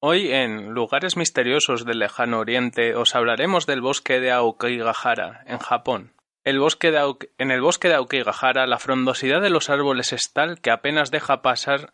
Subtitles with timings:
[0.00, 6.14] Hoy en Lugares Misteriosos del Lejano Oriente os hablaremos del bosque de Aokigahara, en Japón.
[6.42, 10.62] El bosque de en el bosque de Aokigahara la frondosidad de los árboles es tal
[10.62, 11.92] que apenas deja pasar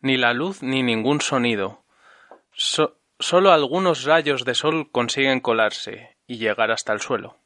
[0.00, 1.84] ni la luz ni ningún sonido.
[2.52, 7.38] solo algunos rayos de sol consiguen colarse y llegar hasta el suelo.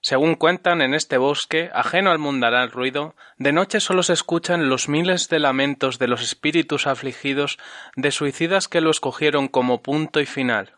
[0.00, 4.88] Según cuentan, en este bosque, ajeno al mundanal ruido, de noche solo se escuchan los
[4.88, 7.58] miles de lamentos de los espíritus afligidos
[7.96, 10.74] de suicidas que lo escogieron como punto y final.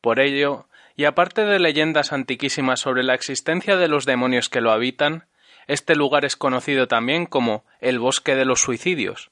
[0.00, 4.70] Por ello, y aparte de leyendas antiquísimas sobre la existencia de los demonios que lo
[4.70, 5.26] habitan,
[5.66, 9.30] este lugar es conocido también como el bosque de los suicidios,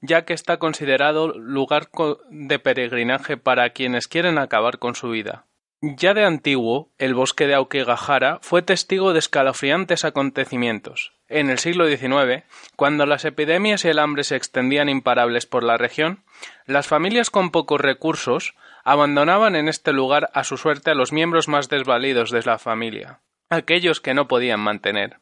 [0.00, 1.88] ya que está considerado lugar
[2.30, 5.47] de peregrinaje para quienes quieren acabar con su vida.
[5.80, 11.12] Ya de antiguo, el bosque de Aokigahara fue testigo de escalofriantes acontecimientos.
[11.28, 12.42] En el siglo XIX,
[12.74, 16.24] cuando las epidemias y el hambre se extendían imparables por la región,
[16.66, 21.46] las familias con pocos recursos abandonaban en este lugar a su suerte a los miembros
[21.46, 25.18] más desvalidos de la familia, aquellos que no podían mantener.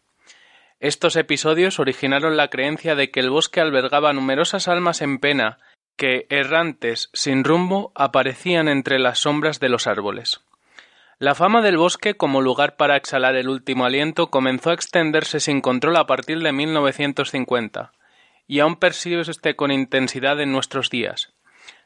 [0.80, 5.58] Estos episodios originaron la creencia de que el bosque albergaba numerosas almas en pena
[5.96, 10.40] que, errantes sin rumbo, aparecían entre las sombras de los árboles.
[11.18, 15.62] La fama del bosque como lugar para exhalar el último aliento comenzó a extenderse sin
[15.62, 17.92] control a partir de 1950,
[18.46, 21.32] y aún persiste con intensidad en nuestros días.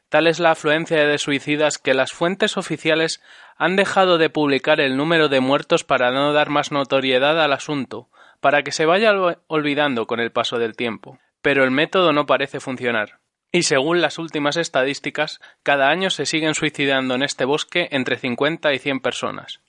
[0.09, 3.23] Tal es la afluencia de suicidas que las fuentes oficiales
[3.55, 8.09] han dejado de publicar el número de muertos para no dar más notoriedad al asunto,
[8.41, 9.13] para que se vaya
[9.47, 11.19] olvidando con el paso del tiempo.
[11.41, 13.20] Pero el método no parece funcionar.
[13.51, 18.73] Y según las últimas estadísticas, cada año se siguen suicidando en este bosque entre 50
[18.73, 19.59] y 100 personas.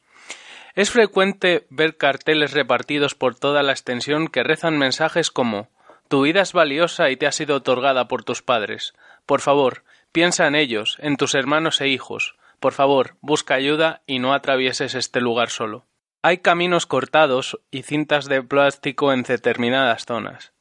[0.74, 5.68] Es frecuente ver carteles repartidos por toda la extensión que rezan mensajes como
[6.08, 8.94] Tu vida es valiosa y te ha sido otorgada por tus padres.
[9.26, 9.82] Por favor,
[10.12, 12.36] piensa en ellos, en tus hermanos e hijos.
[12.60, 15.86] Por favor, busca ayuda y no atravieses este lugar solo.
[16.22, 20.52] Hay caminos cortados y cintas de plástico en determinadas zonas.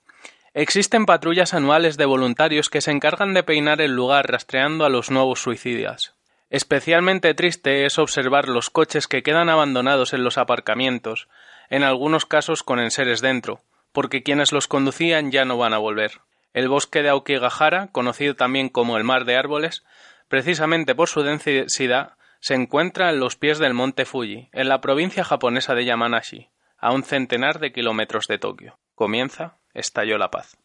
[0.53, 5.09] Existen patrullas anuales de voluntarios que se encargan de peinar el lugar rastreando a los
[5.09, 6.13] nuevos suicidas.
[6.49, 11.29] Especialmente triste es observar los coches que quedan abandonados en los aparcamientos,
[11.69, 13.61] en algunos casos con enseres dentro,
[13.93, 16.19] porque quienes los conducían ya no van a volver.
[16.53, 19.85] El bosque de Aokigahara, conocido también como el mar de árboles,
[20.27, 25.23] precisamente por su densidad, se encuentra en los pies del monte Fuji, en la provincia
[25.23, 28.77] japonesa de Yamanashi, a un centenar de kilómetros de Tokio.
[28.95, 30.57] Comienza estalló la paz.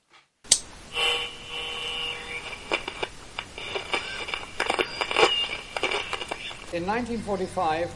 [6.72, 7.90] In 1945,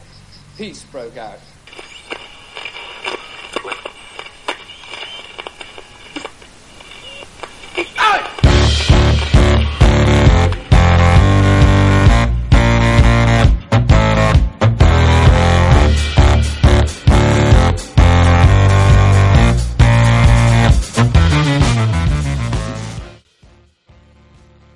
[0.57, 1.39] peace broke out.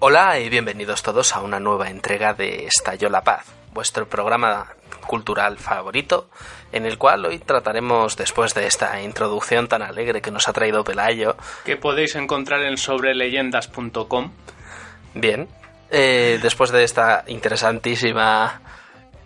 [0.07, 4.67] Hola y bienvenidos todos a una nueva entrega de Estalló la Paz, vuestro programa
[5.07, 6.29] cultural favorito,
[6.71, 10.83] en el cual hoy trataremos, después de esta introducción tan alegre que nos ha traído
[10.83, 14.31] Pelayo, que podéis encontrar en sobreleyendas.com.
[15.15, 15.49] Bien,
[15.89, 18.61] eh, después de esta interesantísima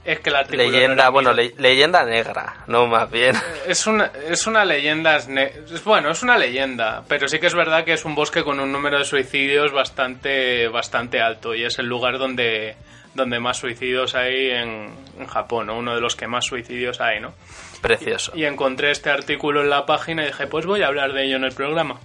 [0.06, 3.36] es que leyenda, bueno, leyenda negra, no más bien.
[3.68, 7.84] Es una, es una leyenda, es, bueno, es una leyenda, pero sí que es verdad
[7.84, 11.88] que es un bosque con un número de suicidios bastante, bastante alto y es el
[11.88, 12.76] lugar donde,
[13.14, 17.34] donde más suicidios hay en, Japón, uno de los que más suicidios hay, ¿no?
[17.82, 18.32] Precioso.
[18.35, 21.35] Y, encontré este artículo en la página y dije, pues voy a hablar de ello
[21.35, 22.00] en el programa.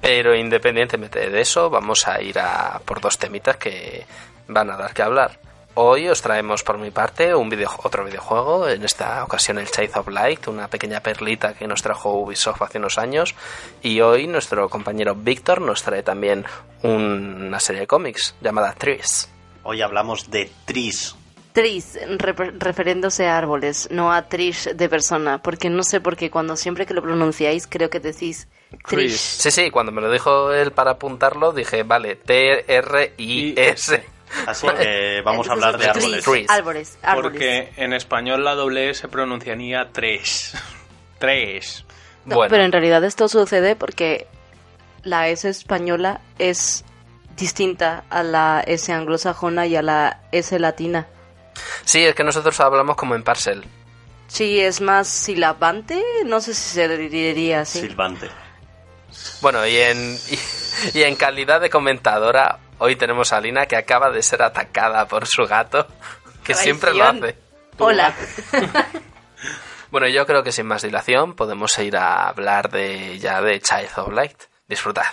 [0.00, 4.04] Pero independientemente de eso, vamos a ir a por dos temitas que
[4.48, 5.38] van a dar que hablar.
[5.80, 9.96] Hoy os traemos por mi parte un video, otro videojuego, en esta ocasión el Chase
[9.96, 13.36] of Light, una pequeña perlita que nos trajo Ubisoft hace unos años,
[13.80, 16.44] y hoy nuestro compañero Víctor nos trae también
[16.82, 19.28] una serie de cómics llamada Tris.
[19.62, 21.14] Hoy hablamos de Tris.
[21.52, 21.96] Tris,
[22.58, 26.86] referiéndose a árboles, no a Trish de persona, porque no sé por qué cuando siempre
[26.86, 28.48] que lo pronunciáis creo que decís
[28.84, 29.16] Trish.
[29.16, 34.04] Sí, sí, cuando me lo dijo él para apuntarlo dije, vale, T-R-I-S.
[34.46, 36.10] Así que vamos a hablar de árboles.
[36.10, 36.50] trees, Trees.
[36.50, 37.30] árboles, árboles.
[37.32, 40.52] Porque en español la doble E se pronunciaría tres.
[41.18, 41.84] Tres.
[42.24, 44.28] No, bueno, Pero en realidad esto sucede porque
[45.02, 46.84] la S española es
[47.36, 51.06] distinta a la S anglosajona y a la S latina.
[51.84, 53.64] sí, es que nosotros hablamos como en parcel.
[54.28, 57.80] Sí, es más silabante, no sé si se diría así.
[57.80, 58.28] Silbante.
[59.40, 60.38] Bueno, y en, y,
[60.94, 65.26] y en calidad de comentadora, hoy tenemos a Lina que acaba de ser atacada por
[65.26, 65.86] su gato,
[66.44, 66.64] que Traición.
[66.80, 67.36] siempre lo hace.
[67.78, 68.14] Hola.
[69.90, 73.88] Bueno, yo creo que sin más dilación podemos ir a hablar de ya de Child
[73.96, 74.36] of Light.
[74.68, 75.06] Disfrutad.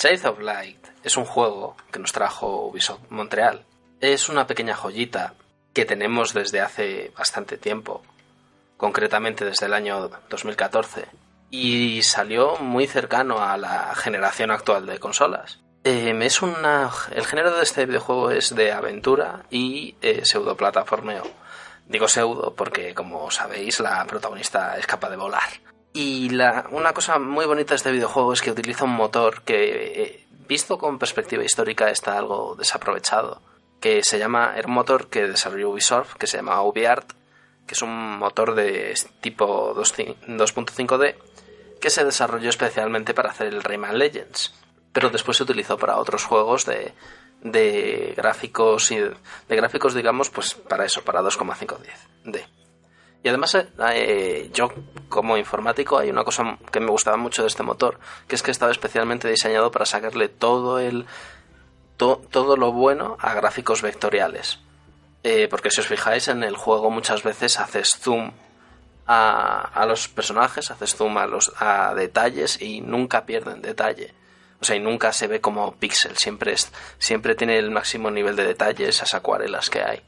[0.00, 3.66] Child of Light es un juego que nos trajo Ubisoft Montreal.
[4.00, 5.34] Es una pequeña joyita
[5.74, 8.00] que tenemos desde hace bastante tiempo,
[8.78, 11.04] concretamente desde el año 2014,
[11.50, 15.58] y salió muy cercano a la generación actual de consolas.
[15.84, 21.24] Eh, es el género de este videojuego es de aventura y eh, pseudoplataformeo.
[21.84, 25.69] Digo pseudo porque, como sabéis, la protagonista es capaz de volar.
[25.92, 30.02] Y la, una cosa muy bonita de este videojuego es que utiliza un motor que,
[30.02, 33.42] eh, visto con perspectiva histórica, está algo desaprovechado.
[33.80, 37.12] Que se llama, era un motor que desarrolló Ubisoft, que se llama UbiArt,
[37.66, 41.14] que es un motor de tipo 2.5D,
[41.80, 44.54] que se desarrolló especialmente para hacer el Rayman Legends.
[44.92, 46.92] Pero después se utilizó para otros juegos de,
[47.42, 49.16] de gráficos y de
[49.48, 52.44] gráficos, digamos, pues para eso, para 2,5D.
[53.22, 54.72] Y además, eh, yo
[55.08, 58.50] como informático hay una cosa que me gustaba mucho de este motor, que es que
[58.50, 61.06] estaba especialmente diseñado para sacarle todo el
[61.98, 64.60] to, todo lo bueno a gráficos vectoriales.
[65.22, 68.32] Eh, porque si os fijáis en el juego muchas veces haces zoom
[69.06, 74.14] a, a los personajes, haces zoom a los a detalles y nunca pierden detalle.
[74.62, 78.36] O sea, y nunca se ve como píxel, siempre es, siempre tiene el máximo nivel
[78.36, 80.02] de detalle esas acuarelas que hay.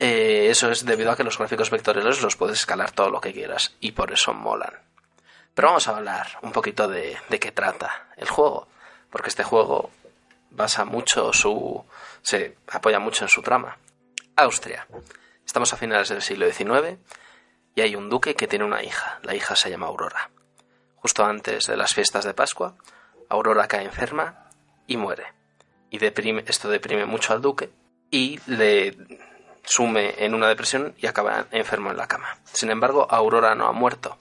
[0.00, 3.32] Eh, eso es debido a que los gráficos vectoriales los puedes escalar todo lo que
[3.32, 4.74] quieras y por eso molan.
[5.54, 8.66] Pero vamos a hablar un poquito de, de qué trata el juego,
[9.10, 9.90] porque este juego
[10.50, 11.84] basa mucho su.
[12.22, 13.78] se apoya mucho en su trama.
[14.36, 14.86] Austria.
[15.46, 16.98] Estamos a finales del siglo XIX
[17.74, 19.20] y hay un duque que tiene una hija.
[19.22, 20.30] La hija se llama Aurora.
[20.96, 22.74] Justo antes de las fiestas de Pascua,
[23.28, 24.48] Aurora cae enferma
[24.86, 25.32] y muere.
[25.90, 27.70] Y esto deprime mucho al duque
[28.10, 28.96] y le
[29.64, 32.38] sume en una depresión y acaba enfermo en la cama.
[32.44, 34.16] Sin embargo, Aurora no ha muerto,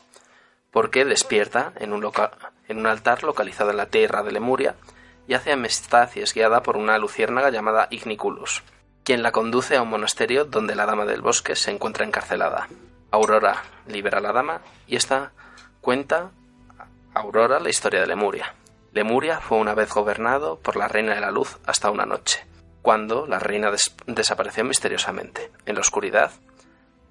[0.71, 4.75] porque despierta en un, altar localizado en la tierra de Lemuria
[5.27, 8.63] y hace amistad y es guiada por una luciérnaga llamada Igniculus,
[9.03, 12.67] quien la conduce a un monasterio donde la dama del bosque se encuentra encarcelada.
[13.11, 15.31] Aurora libera a la dama y esta
[15.81, 16.31] cuenta
[17.13, 18.55] a Aurora la historia de Lemuria.
[18.91, 22.45] Lemuria fue una vez gobernado por la reina de la luz hasta una noche,
[22.83, 25.51] cuando la reina des desapareció misteriosamente.
[25.65, 26.31] En la oscuridad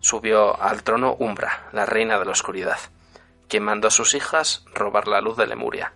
[0.01, 2.79] subió al trono Umbra, la reina de la oscuridad,
[3.49, 5.95] quien mandó a sus hijas robar la luz de Lemuria,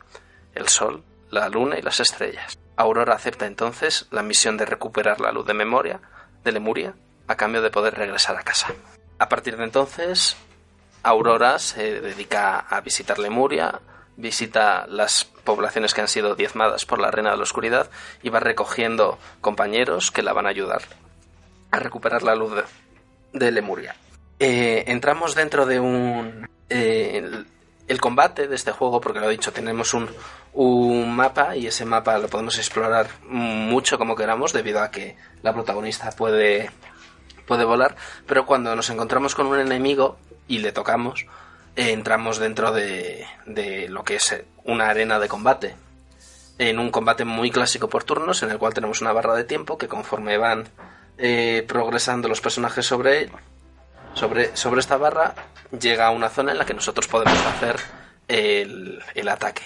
[0.55, 2.59] el sol, la luna y las estrellas.
[2.77, 6.01] Aurora acepta entonces la misión de recuperar la luz de memoria
[6.43, 6.95] de Lemuria
[7.29, 8.69] a cambio de poder regresar a casa.
[9.19, 10.37] A partir de entonces,
[11.03, 13.81] Aurora se dedica a visitar Lemuria,
[14.17, 17.89] visita las poblaciones que han sido diezmadas por la Reina de la Oscuridad
[18.23, 20.83] y va recogiendo compañeros que la van a ayudar
[21.71, 22.53] a recuperar la luz
[23.33, 23.97] de, Lemuria.
[24.39, 26.47] Eh, entramos dentro de un...
[26.69, 27.47] Eh, el,
[27.89, 30.09] el, combate de este juego, porque lo he dicho, tenemos un,
[30.57, 35.53] un mapa y ese mapa lo podemos explorar mucho como queramos debido a que la
[35.53, 36.71] protagonista puede,
[37.47, 37.95] puede volar,
[38.27, 41.27] pero cuando nos encontramos con un enemigo y le tocamos,
[41.77, 43.27] entramos dentro de,
[43.89, 45.77] lo que es una arena de combate.
[46.59, 49.77] En un combate muy clásico por turnos, en el cual tenemos una barra de tiempo
[49.77, 50.69] que conforme van
[51.19, 53.29] eh, progresando los personajes sobre,
[54.15, 55.35] sobre, sobre esta barra,
[55.79, 57.77] llega a una zona en la que nosotros podemos hacer
[58.27, 59.63] el, el ataque.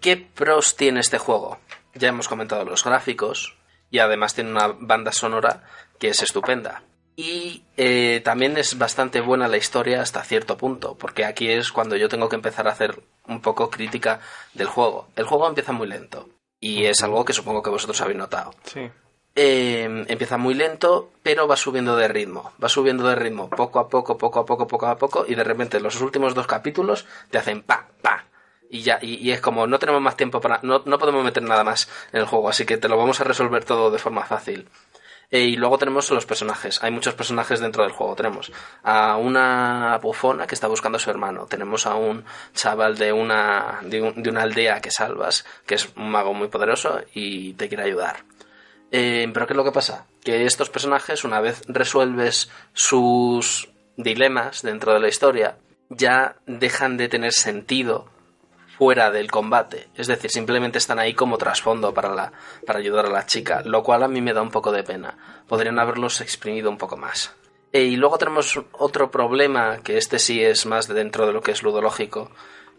[0.00, 1.58] ¿Qué pros tiene este juego?
[1.94, 3.54] Ya hemos comentado los gráficos
[3.90, 5.62] y además tiene una banda sonora
[5.98, 6.82] que es estupenda.
[7.14, 11.96] Y eh, también es bastante buena la historia hasta cierto punto, porque aquí es cuando
[11.96, 14.20] yo tengo que empezar a hacer un poco crítica
[14.54, 15.08] del juego.
[15.16, 16.28] El juego empieza muy lento
[16.58, 18.54] y es algo que supongo que vosotros habéis notado.
[18.64, 18.90] Sí.
[19.34, 22.52] Eh, empieza muy lento, pero va subiendo de ritmo.
[22.62, 25.44] Va subiendo de ritmo poco a poco, poco a poco, poco a poco, y de
[25.44, 28.26] repente los últimos dos capítulos te hacen pa, pa.
[28.70, 30.60] Y ya, y, y es como, no tenemos más tiempo para.
[30.62, 33.24] No, no podemos meter nada más en el juego, así que te lo vamos a
[33.24, 34.68] resolver todo de forma fácil.
[35.34, 36.82] Eh, y luego tenemos los personajes.
[36.84, 38.14] Hay muchos personajes dentro del juego.
[38.14, 41.46] Tenemos a una bufona que está buscando a su hermano.
[41.46, 42.22] Tenemos a un
[42.54, 46.48] chaval de una, de, un- de una aldea que salvas, que es un mago muy
[46.48, 48.24] poderoso y te quiere ayudar.
[48.90, 50.04] Eh, pero ¿qué es lo que pasa?
[50.22, 55.56] Que estos personajes, una vez resuelves sus dilemas dentro de la historia,
[55.88, 58.06] ya dejan de tener sentido
[58.82, 59.86] fuera del combate.
[59.94, 62.32] Es decir, simplemente están ahí como trasfondo para, la,
[62.66, 65.16] para ayudar a la chica, lo cual a mí me da un poco de pena.
[65.46, 67.32] Podrían haberlos exprimido un poco más.
[67.72, 71.42] Eh, y luego tenemos otro problema, que este sí es más de dentro de lo
[71.42, 72.32] que es ludológico,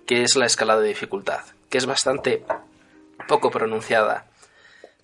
[0.06, 2.44] que es la escala de dificultad, que es bastante
[3.30, 4.26] poco pronunciada.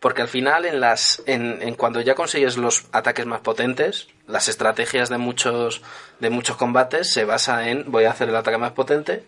[0.01, 4.50] Porque al final, en las, en, en cuando ya consigues los ataques más potentes, las
[4.50, 5.82] estrategias de muchos,
[6.20, 9.24] de muchos combates se basa en voy a hacer el ataque más potente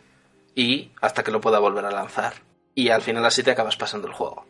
[0.55, 2.33] y hasta que lo pueda volver a lanzar.
[2.75, 4.45] Y al final así te acabas pasando el juego.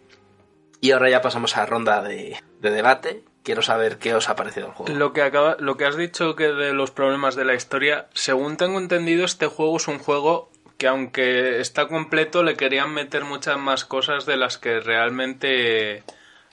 [0.80, 3.24] Y ahora ya pasamos a ronda de, de debate.
[3.44, 4.94] Quiero saber qué os ha parecido el juego.
[4.94, 8.58] Lo que, acaba, lo que has dicho que de los problemas de la historia, según
[8.58, 13.58] tengo entendido, este juego es un juego que aunque está completo le querían meter muchas
[13.60, 16.04] más cosas de las que realmente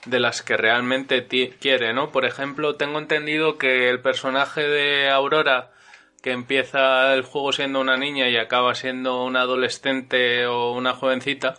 [0.05, 1.27] de las que realmente
[1.59, 2.11] quiere, ¿no?
[2.11, 5.71] Por ejemplo, tengo entendido que el personaje de Aurora
[6.21, 11.55] que empieza el juego siendo una niña y acaba siendo una adolescente o una jovencita,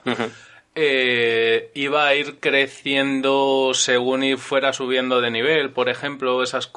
[0.75, 6.71] eh, iba a ir creciendo según y fuera subiendo de nivel, por ejemplo, esas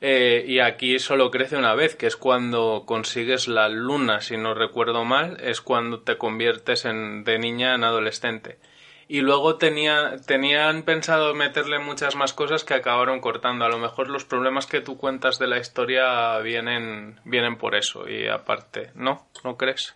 [0.00, 4.54] eh, y aquí solo crece una vez, que es cuando consigues la luna, si no
[4.54, 8.58] recuerdo mal, es cuando te conviertes en, de niña en adolescente.
[9.08, 13.64] Y luego tenía, tenían pensado meterle muchas más cosas que acabaron cortando.
[13.64, 18.08] A lo mejor los problemas que tú cuentas de la historia vienen, vienen por eso.
[18.08, 19.28] Y aparte, ¿no?
[19.44, 19.94] ¿No crees?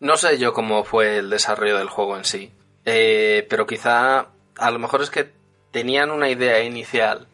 [0.00, 2.52] No sé yo cómo fue el desarrollo del juego en sí,
[2.84, 4.26] eh, pero quizá
[4.58, 5.30] a lo mejor es que
[5.70, 7.26] tenían una idea inicial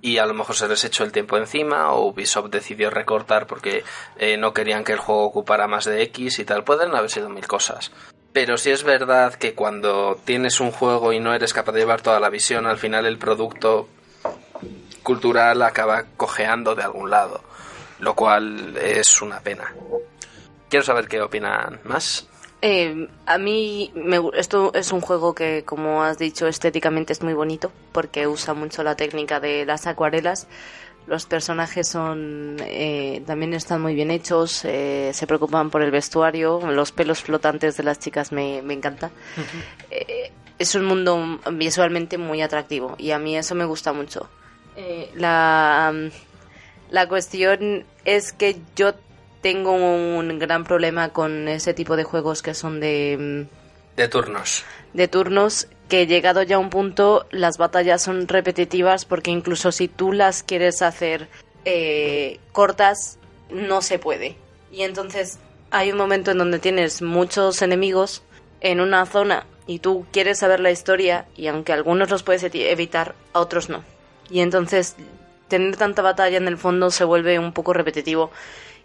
[0.00, 3.84] y a lo mejor se les echó el tiempo encima o Ubisoft decidió recortar porque
[4.18, 6.64] eh, no querían que el juego ocupara más de X y tal.
[6.64, 7.92] Pueden haber sido mil cosas.
[8.32, 12.00] Pero sí es verdad que cuando tienes un juego y no eres capaz de llevar
[12.00, 13.88] toda la visión, al final el producto
[15.02, 17.42] cultural acaba cojeando de algún lado,
[17.98, 19.74] lo cual es una pena.
[20.68, 22.28] Quiero saber qué opinan más.
[22.62, 27.32] Eh, a mí me esto es un juego que, como has dicho, estéticamente es muy
[27.32, 30.46] bonito porque usa mucho la técnica de las acuarelas.
[31.10, 36.60] Los personajes son eh, también están muy bien hechos, eh, se preocupan por el vestuario,
[36.70, 39.10] los pelos flotantes de las chicas me, me encanta.
[39.90, 44.28] Eh, es un mundo visualmente muy atractivo y a mí eso me gusta mucho.
[44.76, 45.92] Eh, la,
[46.90, 48.92] la cuestión es que yo
[49.42, 53.16] tengo un gran problema con ese tipo de juegos que son de,
[53.48, 54.64] mm, De turnos.
[54.94, 59.88] de turnos que llegado ya a un punto las batallas son repetitivas porque incluso si
[59.88, 61.28] tú las quieres hacer
[61.66, 63.18] eh, cortas
[63.50, 64.36] no se puede
[64.72, 65.38] y entonces
[65.70, 68.22] hay un momento en donde tienes muchos enemigos
[68.62, 73.14] en una zona y tú quieres saber la historia y aunque algunos los puedes evitar
[73.34, 73.84] a otros no
[74.30, 74.96] y entonces
[75.48, 78.30] tener tanta batalla en el fondo se vuelve un poco repetitivo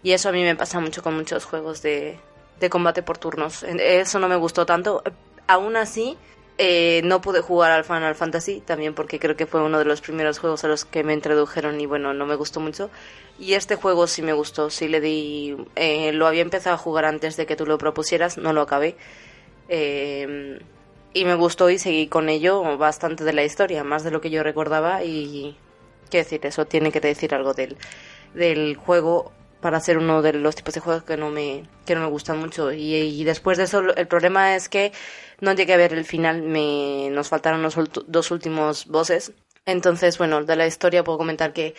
[0.02, 2.18] y eso a mí me pasa mucho con muchos juegos de,
[2.60, 3.62] de combate por turnos.
[3.64, 5.02] Eso no me gustó tanto.
[5.46, 6.16] Aún así,
[6.58, 10.00] eh, no pude jugar al Final Fantasy, también porque creo que fue uno de los
[10.00, 12.90] primeros juegos a los que me introdujeron y bueno, no me gustó mucho.
[13.38, 15.56] Y este juego sí me gustó, sí le di...
[15.74, 18.96] eh, lo había empezado a jugar antes de que tú lo propusieras, no lo acabé.
[19.68, 20.58] Eh,
[21.12, 24.30] y me gustó y seguí con ello bastante de la historia, más de lo que
[24.30, 25.56] yo recordaba y...
[26.10, 26.46] ¿Qué decir?
[26.46, 27.76] Eso tiene que decir algo del,
[28.32, 29.32] del juego
[29.66, 32.38] para ser uno de los tipos de juegos que no me, que no me gustan
[32.38, 32.72] mucho.
[32.72, 34.92] Y, y después de eso, el problema es que
[35.40, 37.74] no llegué a ver el final, me, nos faltaron los
[38.06, 39.32] dos últimos bosses.
[39.64, 41.74] Entonces, bueno, de la historia puedo comentar que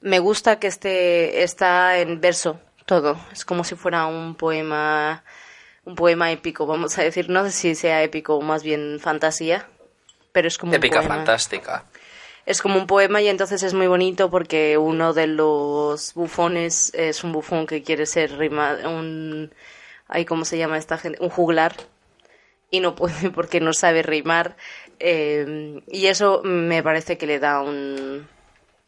[0.00, 3.16] me gusta que este está en verso todo.
[3.30, 5.22] Es como si fuera un poema,
[5.84, 7.30] un poema épico, vamos a decir.
[7.30, 9.68] No sé si sea épico o más bien fantasía,
[10.32, 11.84] pero es como Épica un poema fantástica.
[12.50, 17.22] Es como un poema y entonces es muy bonito porque uno de los bufones es
[17.22, 19.52] un bufón que quiere ser rima- un
[20.08, 21.18] ay, ¿cómo se llama esta gente?
[21.20, 21.74] Un juglar
[22.70, 24.56] y no puede porque no sabe rimar
[24.98, 28.26] eh, y eso me parece que le da un,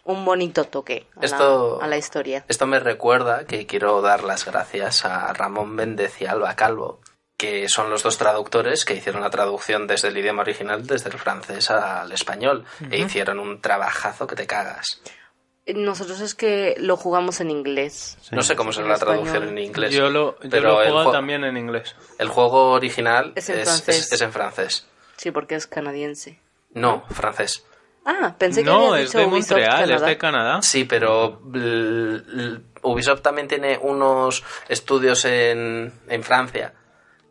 [0.05, 2.45] un bonito toque a, Esto- la, a la historia.
[2.49, 6.99] Esto me recuerda que quiero dar las gracias a Ramón Méndez y Alba Calvo,
[7.41, 11.19] que son los dos traductores que hicieron la traducción desde el idioma original, desde el
[11.19, 15.01] francés al español, e hicieron un trabajazo que te cagas.
[15.67, 18.19] Nosotros es que lo jugamos en inglés.
[18.33, 19.25] No sé cómo será la español.
[19.25, 19.95] traducción en inglés.
[19.95, 21.95] Yo lo, yo pero lo he el, jugado también en inglés.
[22.19, 23.97] el juego original Es en es, francés.
[24.07, 24.87] es- es en francés.
[25.17, 26.41] Sí, porque es canadiense.
[26.75, 27.65] No, francés.
[28.05, 30.07] Ah, pensé que No, es de Ubisoft Montreal, es Canadá.
[30.07, 30.63] de Canadá.
[30.63, 31.41] Sí, pero
[32.83, 36.75] Ubisoft también tiene unos estudios en, en Francia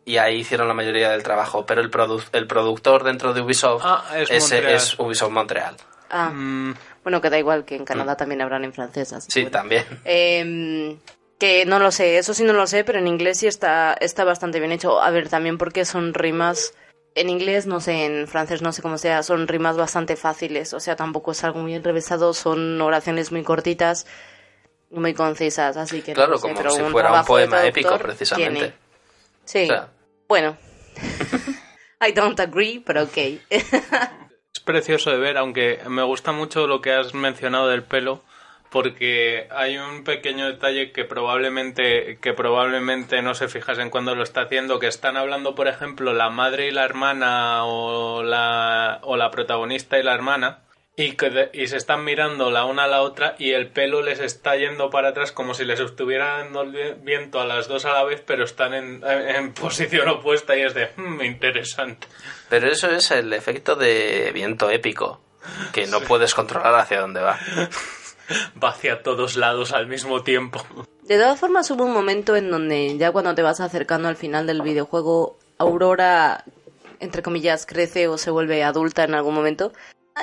[0.04, 3.82] y ahí hicieron la mayoría del trabajo, pero el, produ- el productor dentro de Ubisoft
[3.84, 4.76] Ah, es ese Montreal.
[4.76, 5.76] es Ubisoft Montreal.
[6.10, 9.12] Ah, Mm, bueno, que da igual que en Canadá también habrán en francés.
[9.12, 9.52] Así Sí, bueno.
[9.58, 9.84] también.
[10.04, 10.96] Eh,
[11.38, 14.24] que no lo sé, eso sí no lo sé, pero en inglés sí está, está
[14.24, 15.00] bastante bien hecho.
[15.00, 16.74] A ver, también porque son rimas.
[17.14, 20.74] En inglés, no sé, en francés no sé cómo sea, son rimas bastante fáciles.
[20.74, 24.06] O sea, tampoco es algo muy enrevesado, son oraciones muy cortitas,
[24.90, 26.12] muy concisas, así que.
[26.12, 28.58] Claro, sé, como pero si un fuera un poema épico, precisamente.
[28.58, 28.74] tiene.
[29.44, 29.88] Sí, O sea,
[30.28, 30.56] bueno.
[32.06, 33.18] I don't agree, pero ok.
[34.52, 38.20] Es precioso de ver, aunque me gusta mucho lo que has mencionado del pelo,
[38.70, 44.42] porque hay un pequeño detalle que probablemente que probablemente no se fijasen cuando lo está
[44.42, 49.30] haciendo, que están hablando, por ejemplo, la madre y la hermana o la o la
[49.30, 50.58] protagonista y la hermana
[50.96, 54.02] y que de- y se están mirando la una a la otra y el pelo
[54.02, 56.66] les está yendo para atrás como si les estuviera dando
[57.02, 60.74] viento a las dos a la vez, pero están en, en posición opuesta y es
[60.74, 62.06] de "Hmm, interesante.
[62.48, 65.20] pero eso es el efecto de viento épico,
[65.72, 67.38] que no puedes controlar hacia dónde va.
[68.62, 70.64] Va hacia todos lados al mismo tiempo.
[71.02, 74.46] De todas formas, hubo un momento en donde ya cuando te vas acercando al final
[74.46, 76.44] del videojuego, Aurora,
[77.00, 79.72] entre comillas, crece o se vuelve adulta en algún momento.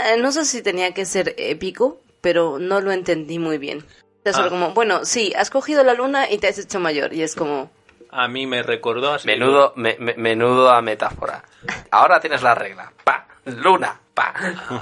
[0.05, 3.85] Eh, no sé si tenía que ser épico, pero no lo entendí muy bien.
[4.23, 4.49] Es solo Ah.
[4.49, 7.13] como, bueno, sí, has cogido la luna y te has hecho mayor.
[7.13, 7.71] Y es como,
[8.11, 9.27] A mí me recordó así.
[9.27, 11.43] Menudo, me- me- menudo a metáfora.
[11.91, 12.91] Ahora tienes la regla.
[13.03, 14.33] Pa, luna, pa.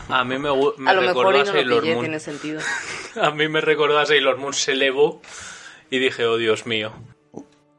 [0.10, 2.06] A mí me, me a lo mejor recordó y a no lo Sailor pillé, Moon.
[2.06, 2.62] tiene sentido.
[3.22, 4.54] A mí me recordó a Sailor Moon.
[4.54, 5.22] Se elevó
[5.90, 6.92] y dije, oh Dios mío.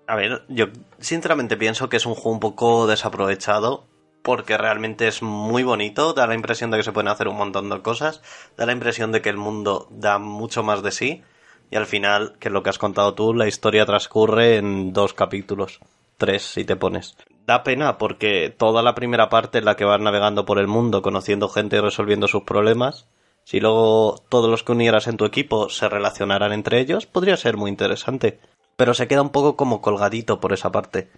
[0.08, 0.66] A ver, yo
[1.00, 3.84] sinceramente pienso que es un juego un poco desaprovechado
[4.26, 7.70] porque realmente es muy bonito, da la impresión de que se pueden hacer un montón
[7.70, 8.22] de cosas,
[8.56, 11.22] da la impresión de que el mundo da mucho más de sí
[11.70, 15.14] y al final, que es lo que has contado tú, la historia transcurre en dos
[15.14, 15.78] capítulos,
[16.16, 17.16] tres si te pones.
[17.46, 21.02] Da pena porque toda la primera parte en la que vas navegando por el mundo,
[21.02, 23.06] conociendo gente y resolviendo sus problemas,
[23.44, 27.56] si luego todos los que unieras en tu equipo se relacionaran entre ellos, podría ser
[27.56, 28.40] muy interesante.
[28.76, 31.12] Pero se queda un poco como colgadito por esa parte.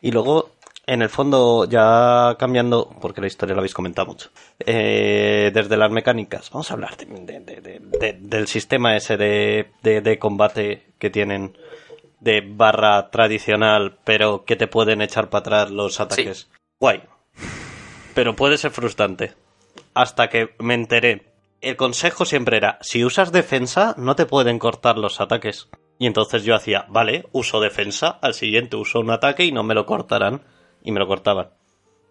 [0.00, 0.48] Y luego,
[0.86, 5.90] en el fondo, ya cambiando, porque la historia la habéis comentado mucho, eh, desde las
[5.90, 11.10] mecánicas, vamos a hablar de- de- de- de- de- del sistema ese de, combate que
[11.10, 11.56] tienen
[12.20, 16.48] de barra tradicional, pero que te pueden echar para atrás los ataques.
[16.80, 17.02] Guay.
[18.14, 19.32] Pero puede ser frustrante.
[19.94, 21.32] Hasta que me enteré.
[21.60, 25.68] El consejo siempre era, si usas defensa, no te pueden cortar los ataques.
[25.98, 29.74] Y entonces yo hacía, vale, uso defensa, al siguiente uso un ataque y no me
[29.74, 30.42] lo cortarán.
[30.82, 31.50] Y me lo cortaban.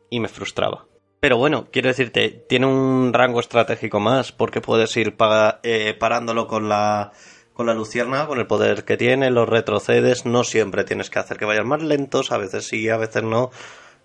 [0.10, 0.86] Y me frustraba.
[1.20, 6.48] Pero bueno, quiero decirte, tiene un rango estratégico más, porque puedes ir pa- eh, parándolo
[6.48, 7.12] con la,
[7.54, 11.38] con la lucierna, con el poder que tiene, los retrocedes, no siempre tienes que hacer
[11.38, 13.52] que vayan más lentos, a veces sí, a veces no.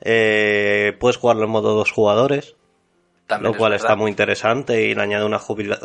[0.03, 2.55] Eh, puedes jugarlo en modo dos jugadores,
[3.27, 5.41] También lo cual es está muy interesante y le añade una,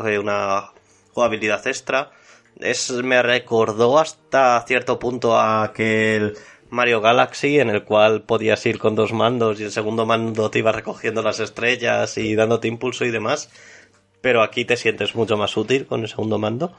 [0.10, 0.72] eh, una
[1.14, 2.12] jugabilidad extra.
[2.60, 6.36] Es, me recordó hasta cierto punto a aquel
[6.72, 10.60] Mario Galaxy en el cual podías ir con dos mandos y el segundo mando te
[10.60, 13.50] iba recogiendo las estrellas y dándote impulso y demás.
[14.22, 16.72] Pero aquí te sientes mucho más útil con el segundo mando.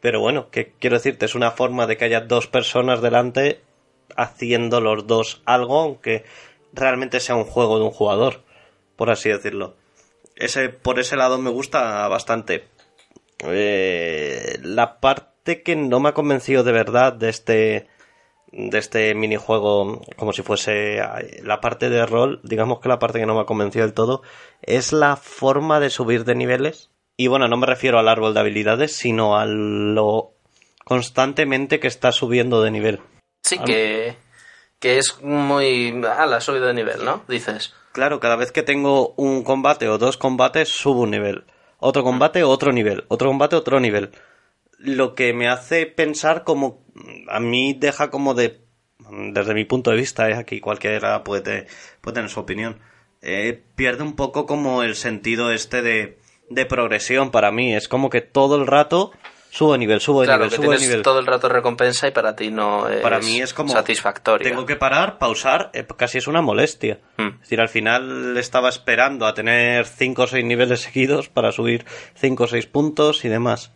[0.00, 3.60] Pero bueno, que quiero decirte, es una forma de que haya dos personas delante
[4.16, 6.24] haciendo los dos algo, aunque
[6.72, 8.42] realmente sea un juego de un jugador,
[8.96, 9.76] por así decirlo.
[10.34, 12.64] Ese, por ese lado me gusta bastante.
[13.44, 17.93] Eh, la parte que no me ha convencido de verdad de este
[18.56, 21.00] de este minijuego como si fuese
[21.42, 24.22] la parte de rol, digamos que la parte que no me ha convencido del todo
[24.62, 26.90] es la forma de subir de niveles.
[27.16, 30.32] Y bueno, no me refiero al árbol de habilidades, sino a lo
[30.84, 33.00] constantemente que está subiendo de nivel.
[33.42, 34.16] Sí, que,
[34.78, 36.02] que es muy...
[36.04, 37.22] Ah, la subido de nivel, ¿no?
[37.28, 37.74] Dices.
[37.92, 41.44] Claro, cada vez que tengo un combate o dos combates, subo un nivel.
[41.78, 43.04] Otro combate, otro nivel.
[43.08, 44.10] Otro combate, otro nivel.
[44.84, 46.84] Lo que me hace pensar como...
[47.28, 48.64] A mí deja como de
[49.10, 51.66] desde mi punto de vista, es aquí cualquiera puede,
[52.00, 52.80] puede tener su opinión,
[53.22, 56.18] eh, pierde un poco como el sentido este de,
[56.50, 57.74] de progresión para mí.
[57.74, 59.12] Es como que todo el rato
[59.50, 61.02] subo nivel, subo de Claro, nivel, que subo nivel.
[61.02, 64.46] todo el rato recompensa y para ti no es, Para mí es como satisfactorio.
[64.46, 67.00] Tengo que parar, pausar, eh, casi es una molestia.
[67.16, 67.28] Hmm.
[67.34, 71.86] Es decir, al final estaba esperando a tener 5 o 6 niveles seguidos para subir
[72.16, 73.72] 5 o 6 puntos y demás.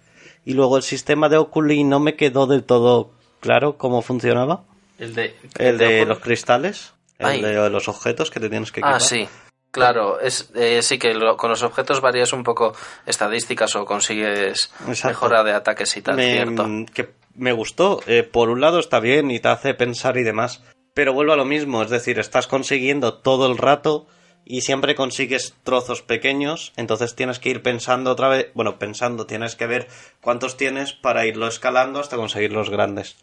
[0.48, 4.62] Y luego el sistema de Oculi no me quedó del todo claro cómo funcionaba.
[4.98, 6.08] El de, El de Oculus.
[6.08, 7.40] los cristales, Ay.
[7.40, 8.94] el de los objetos que te tienes que equipar.
[8.94, 9.28] Ah, sí.
[9.70, 14.72] Claro, es, eh, sí que lo- con los objetos varías un poco estadísticas o consigues
[14.88, 15.08] Exacto.
[15.08, 16.66] mejora de ataques y tal, me, cierto.
[16.94, 18.00] que me gustó.
[18.06, 20.62] Eh, por un lado está bien y te hace pensar y demás,
[20.94, 24.06] pero vuelvo a lo mismo, es decir, estás consiguiendo todo el rato
[24.50, 29.54] y siempre consigues trozos pequeños, entonces tienes que ir pensando otra vez, bueno, pensando, tienes
[29.56, 29.88] que ver
[30.22, 33.18] cuántos tienes para irlo escalando hasta conseguir los grandes.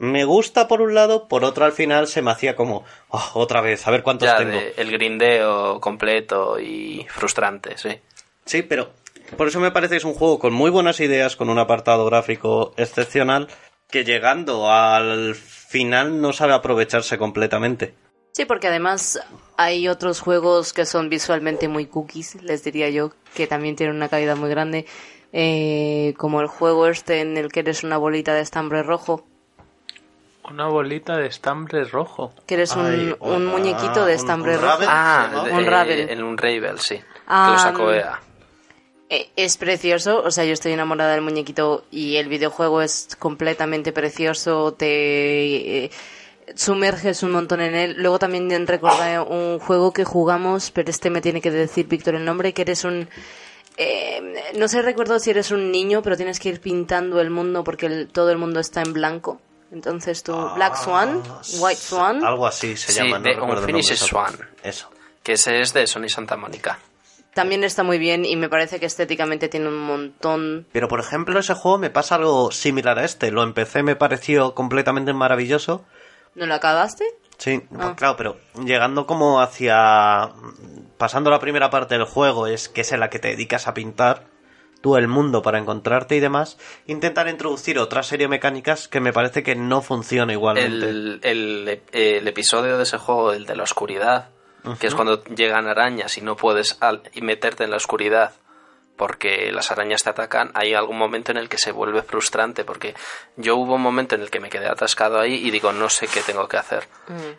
[0.00, 3.60] Me gusta por un lado, por otro al final se me hacía como, "Oh, otra
[3.60, 4.60] vez, a ver cuántos Ya, tengo.
[4.76, 7.90] el grindeo completo y frustrante, sí.
[8.44, 8.90] Sí, pero
[9.36, 12.04] por eso me parece que es un juego con muy buenas ideas, con un apartado
[12.06, 13.46] gráfico excepcional,
[13.88, 17.94] que llegando al final no sabe aprovecharse completamente.
[18.32, 19.20] Sí, porque además
[19.56, 24.08] hay otros juegos que son visualmente muy cookies, les diría yo, que también tienen una
[24.08, 24.86] calidad muy grande,
[25.32, 29.24] eh, como el juego este en el que eres una bolita de estambre rojo,
[30.50, 32.32] Una bolita de estambre rojo.
[32.46, 34.78] que eres un, Ay, un un- muñequito de estambre un rojo.
[34.86, 36.08] Ah, Un Ravel.
[36.08, 36.96] en un Ravel, sí.
[36.96, 38.20] que Ah, lo sacó EA.
[39.10, 43.92] Eh, Es precioso, o sea, yo estoy enamorada del muñequito y el videojuego es completamente
[43.92, 45.90] precioso, te eh,
[46.54, 47.94] sumerges un montón en él.
[47.98, 52.24] Luego también recordé un juego que jugamos, pero este me tiene que decir Víctor el
[52.24, 53.08] nombre, que eres un...
[53.76, 57.64] eh, no sé, recuerdo si eres un niño, pero tienes que ir pintando el mundo
[57.64, 59.40] porque el- todo el mundo está en blanco.
[59.70, 62.24] Entonces tú, Black Swan, Ah, White Swan.
[62.24, 64.06] Algo así se Sí, llama, no Unfinished exacto.
[64.06, 64.48] Swan.
[64.62, 64.90] Eso.
[65.22, 66.78] Que ese es de Sony Santa Mónica.
[67.34, 71.38] También está muy bien y me parece que estéticamente tiene un montón Pero por ejemplo,
[71.38, 73.30] ese juego me pasa algo similar a este.
[73.30, 75.84] Lo empecé, me pareció completamente maravilloso.
[76.38, 77.04] ¿No lo acabaste?
[77.36, 77.94] Sí, Ah.
[77.96, 80.30] claro, pero llegando como hacia.
[80.96, 83.74] pasando la primera parte del juego, es que es en la que te dedicas a
[83.74, 84.24] pintar
[84.80, 89.12] tú el mundo para encontrarte y demás, intentar introducir otra serie de mecánicas que me
[89.12, 90.88] parece que no funciona igualmente.
[90.88, 94.30] El, el, el episodio de ese juego, el de la oscuridad,
[94.80, 98.32] que es cuando llegan arañas y no puedes al- y meterte en la oscuridad
[98.98, 102.94] porque las arañas te atacan, hay algún momento en el que se vuelve frustrante porque
[103.36, 106.08] yo hubo un momento en el que me quedé atascado ahí y digo no sé
[106.08, 106.86] qué tengo que hacer,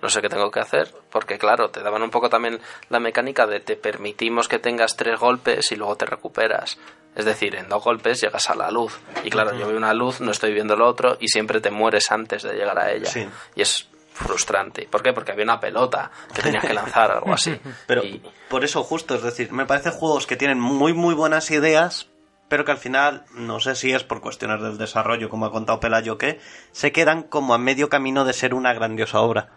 [0.02, 3.45] no sé qué tengo que hacer porque claro, te daban un poco también la mecánica
[3.45, 6.80] de te permitimos que tengas tres golpes y luego te recuperas.
[7.15, 8.98] Es decir, en dos golpes llegas a la luz.
[9.24, 12.12] Y claro, yo veo una luz, no estoy viendo lo otro y siempre te mueres
[12.12, 13.10] antes de llegar a ella.
[13.10, 13.28] Sí.
[13.56, 13.88] Y es
[14.19, 14.88] frustrante.
[14.89, 15.13] ¿Por qué?
[15.13, 17.60] Porque había una pelota que tenías que lanzar, algo así.
[17.88, 21.49] Pero Y- por eso justo, es decir, me parecen juegos que tienen muy muy buenas
[21.51, 22.08] ideas,
[22.47, 25.79] pero que al final, no sé si es por cuestiones del desarrollo, como ha contado
[25.79, 26.39] Pelayo, que
[26.71, 29.49] se quedan como a medio camino de ser una grandiosa obra.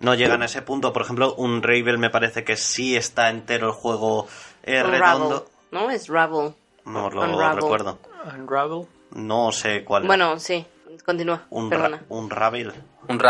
[0.00, 3.68] No llegan a ese punto, por ejemplo, un Ravel me parece que sí está entero
[3.68, 4.26] el juego
[4.64, 5.46] eh, redondo.
[5.70, 5.88] ¿no?
[5.90, 6.54] Es Ravel.
[6.84, 7.62] No lo Unravel.
[7.62, 7.98] recuerdo.
[8.36, 8.86] Unravel.
[9.12, 10.02] No sé cuál.
[10.04, 10.66] Bueno, sí,
[11.04, 11.46] continúa.
[11.50, 12.72] un, ra- un Ravel.
[13.08, 13.20] un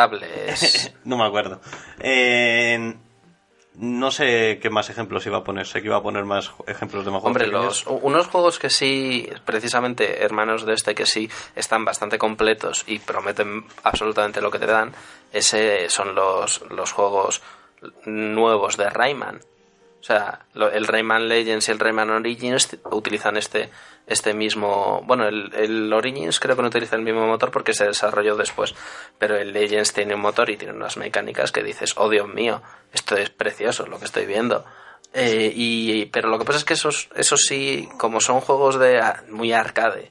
[0.46, 0.92] es...
[1.04, 1.60] No me acuerdo.
[2.00, 2.94] Eh,
[3.74, 5.66] no sé qué más ejemplos iba a poner.
[5.66, 8.68] Sé que iba a poner más ejemplos de más juegos Hombre, los, unos juegos que
[8.68, 14.58] sí, precisamente hermanos de este, que sí están bastante completos y prometen absolutamente lo que
[14.58, 14.92] te dan,
[15.32, 17.40] ese son los, los juegos
[18.04, 19.40] nuevos de Rayman.
[20.02, 23.70] O sea, lo- el Rayman Legends y el Rayman Origins utilizan este,
[24.08, 25.00] este mismo...
[25.06, 28.74] Bueno, el, el Origins creo que no utiliza el mismo motor porque se desarrolló después,
[29.18, 32.62] pero el Legends tiene un motor y tiene unas mecánicas que dices, oh Dios mío,
[32.92, 34.64] esto es precioso lo que estoy viendo.
[35.14, 39.00] Eh, y, pero lo que pasa es que esos, esos sí, como son juegos de
[39.30, 40.10] muy arcade,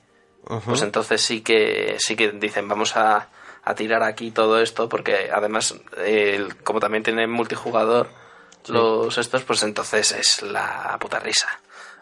[0.66, 3.28] pues entonces sí que sí que dicen vamos a,
[3.64, 8.10] a tirar aquí todo esto porque además eh, como también tiene multijugador
[8.70, 11.48] los estos pues entonces es la puta risa.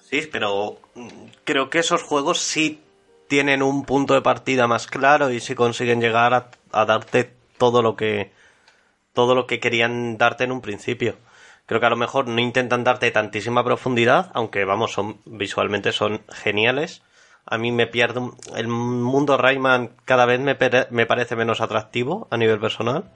[0.09, 1.07] Sí, pero mm,
[1.43, 2.81] creo que esos juegos sí
[3.27, 7.81] tienen un punto de partida más claro y sí consiguen llegar a, a darte todo
[7.81, 8.31] lo que
[9.13, 11.15] todo lo que querían darte en un principio.
[11.65, 16.23] Creo que a lo mejor no intentan darte tantísima profundidad, aunque vamos, son visualmente son
[16.29, 17.03] geniales.
[17.45, 20.57] A mí me pierde un- el mundo Rayman cada vez me,
[20.89, 23.11] me parece menos atractivo a nivel personal,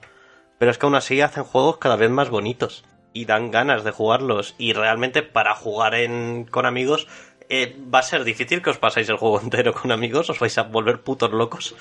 [0.58, 3.92] pero es que aún así hacen juegos cada vez más bonitos y dan ganas de
[3.92, 7.08] jugarlos y realmente para jugar en, con amigos
[7.48, 10.58] eh, va a ser difícil que os pasáis el juego entero con amigos, os vais
[10.58, 11.74] a volver putos locos.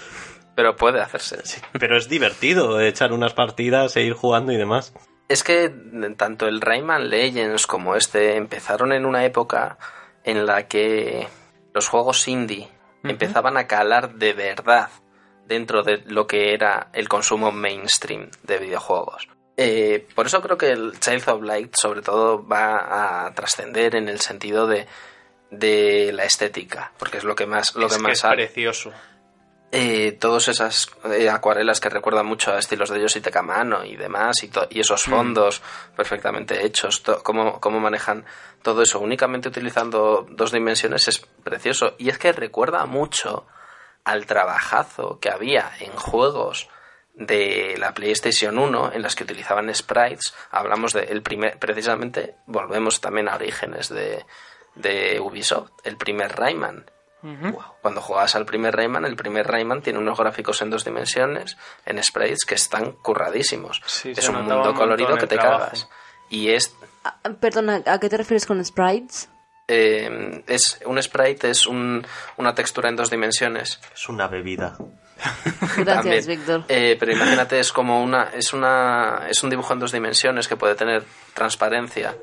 [0.56, 1.62] Pero puede hacerse.
[1.80, 4.94] Pero es divertido echar unas partidas e ir jugando y demás.
[5.28, 5.74] Es que
[6.16, 9.80] tanto el Rayman Legends como este empezaron en una época
[10.24, 11.28] en la que
[11.74, 12.70] los juegos indie
[13.04, 14.90] empezaban a calar de verdad
[15.48, 19.28] dentro de lo que era el consumo mainstream de videojuegos.
[19.56, 24.10] Eh, por eso creo que el Child of Light sobre todo va a trascender en
[24.10, 24.88] el sentido de,
[25.52, 28.32] de la estética, porque es lo que más lo es que que más es ha-
[28.32, 28.92] precioso.
[29.72, 34.38] eh, todas esas eh, acuarelas que recuerdan mucho a estilos de Yoshi Takamano y demás,
[34.44, 35.62] y, esos fondos
[35.96, 38.26] perfectamente hechos, cómo, cómo manejan
[38.64, 41.94] todo eso únicamente utilizando dos dimensiones es precioso.
[42.00, 43.46] Y es que recuerda mucho
[44.04, 46.70] al trabajazo que había en juegos
[47.14, 50.34] de la PlayStation 1 en las que utilizaban sprites.
[50.52, 54.26] Hablamos de el primer, precisamente, volvemos también a orígenes de,
[54.76, 56.86] de Ubisoft, el primer Rayman.
[57.82, 62.04] Cuando jugabas al primer Rayman, el primer Rayman tiene unos gráficos en dos dimensiones, en
[62.04, 63.82] sprites, que están curradísimos.
[63.86, 65.60] Sí, es un mundo un colorido que te trabajo.
[65.66, 65.90] cagas.
[66.30, 69.30] Y es, Ah, Perdona, ¿a qué te refieres con sprites?
[69.70, 73.80] eh, es un sprite, es un- una textura en dos dimensiones.
[73.94, 74.78] Es una bebida.
[75.78, 76.28] Gracias.
[76.28, 76.64] Víctor.
[76.68, 79.28] Eh, pero imagínate, es como una es, una.
[79.30, 82.16] es un dibujo en dos dimensiones que puede tener transparencia.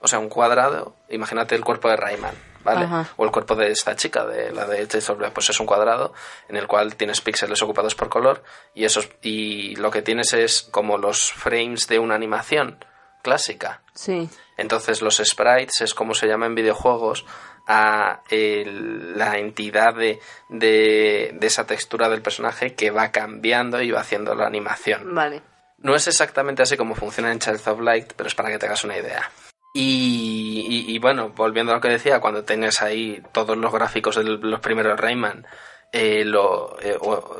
[0.00, 0.96] O sea, un cuadrado.
[1.08, 2.84] Imagínate el cuerpo de Rayman, ¿vale?
[2.84, 3.08] Ajá.
[3.16, 6.12] O el cuerpo de esta chica, de la de Black, pues es un cuadrado
[6.48, 8.42] en el cual tienes píxeles ocupados por color
[8.74, 12.84] y esos y lo que tienes es como los frames de una animación
[13.22, 13.82] clásica.
[13.94, 14.28] Sí.
[14.56, 17.24] Entonces los sprites es como se llama en videojuegos
[17.66, 23.90] a el- la entidad de, de, de esa textura del personaje que va cambiando y
[23.90, 25.14] va haciendo la animación.
[25.14, 25.42] Vale.
[25.78, 28.66] No es exactamente así como funciona en Child of Light, pero es para que te
[28.66, 29.30] hagas una idea.
[29.74, 34.16] Y, y- y bueno, volviendo a lo que decía, cuando tienes ahí todos los gráficos
[34.16, 35.46] de los primeros Rayman,
[35.92, 37.36] eh, lo, eh, o,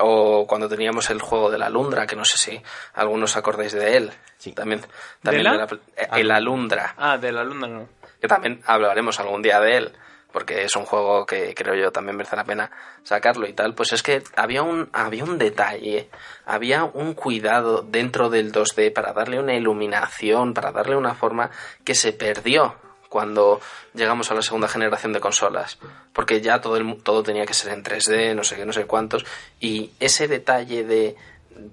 [0.00, 2.62] o cuando teníamos el juego de la Alundra, que no sé si
[2.94, 4.10] algunos acordáis de él.
[4.54, 4.80] También,
[5.22, 5.52] también la?
[5.52, 7.88] de la- eh, el Alundra Ah, de la luna no.
[8.20, 9.92] Que también hablaremos algún día de él,
[10.32, 12.70] porque es un juego que creo yo también merece la pena
[13.02, 16.10] sacarlo y tal, pues es que había un, había un detalle,
[16.44, 21.50] había un cuidado dentro del 2D para darle una iluminación, para darle una forma
[21.84, 22.76] que se perdió
[23.08, 23.60] cuando
[23.94, 25.78] llegamos a la segunda generación de consolas,
[26.12, 28.84] porque ya todo, el, todo tenía que ser en 3D, no sé qué, no sé
[28.84, 29.24] cuántos,
[29.60, 31.16] y ese detalle de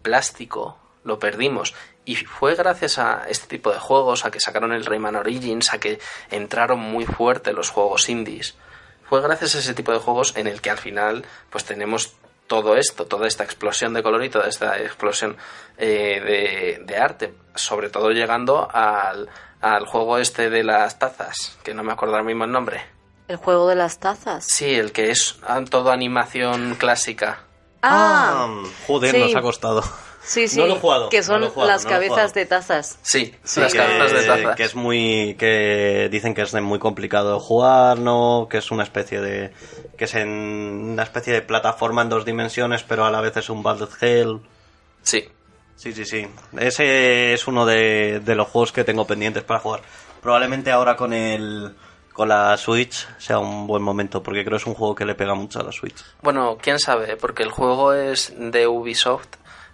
[0.02, 1.76] plástico lo perdimos.
[2.06, 5.80] Y fue gracias a este tipo de juegos, a que sacaron el Rayman Origins, a
[5.80, 8.56] que entraron muy fuerte los juegos indies.
[9.10, 12.14] Fue gracias a ese tipo de juegos en el que al final pues tenemos
[12.48, 15.36] todo esto, toda esta explosión de color y toda esta explosión
[15.78, 17.34] eh, de, de arte.
[17.56, 19.28] Sobre todo llegando al,
[19.62, 22.84] al juego este de las tazas, que no me acuerdo ahora mismo el nombre.
[23.28, 24.46] El juego de las tazas.
[24.46, 25.40] Sí, el que es
[25.72, 27.40] todo animación clásica.
[27.82, 29.20] Ah, Ah, joder, sí.
[29.20, 29.84] nos ha costado.
[30.26, 30.60] Sí, sí.
[30.60, 33.00] no lo he jugado, Que son jugado, las no cabezas de tazas.
[33.02, 33.60] Sí, Sí.
[33.62, 34.56] las que, cabezas de tazas.
[34.56, 38.84] que es muy que dicen que es muy complicado de jugar no que es una
[38.84, 39.52] especie de
[39.98, 43.50] que es en una especie de plataforma en dos dimensiones pero a la vez es
[43.50, 44.40] un bullet hell
[45.04, 45.24] Sí,
[45.76, 49.82] sí sí sí ese es uno de, de los juegos que tengo pendientes para jugar
[50.22, 51.76] probablemente ahora con el
[52.14, 55.16] con la Switch sea un buen momento porque creo que es un juego que le
[55.16, 59.28] pega mucho a la Switch Bueno, quién sabe, porque el juego es de Ubisoft,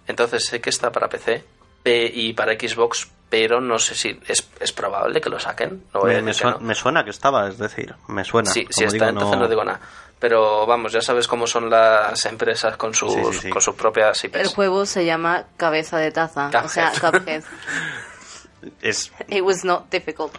[0.06, 1.44] entonces sé que está para PC
[1.84, 5.84] y para Xbox, pero no sé si es, es probable que lo saquen.
[5.94, 6.60] No me, me decir que suena, no.
[6.60, 9.48] me suena que estaba es decir me suena Sí, Como sí está, digo, entonces no...
[9.48, 9.80] digo nada.
[10.18, 13.50] Pero vamos, ya sabes cómo son las empresas con sus, Sí, sí, sí.
[13.50, 14.36] Con sus propias IPs.
[14.36, 16.48] El juego se llama Cabeza de Taza.
[16.62, 17.20] O sea, Cuphead.
[17.20, 17.42] Cuphead.
[18.80, 20.32] es It was not difficult.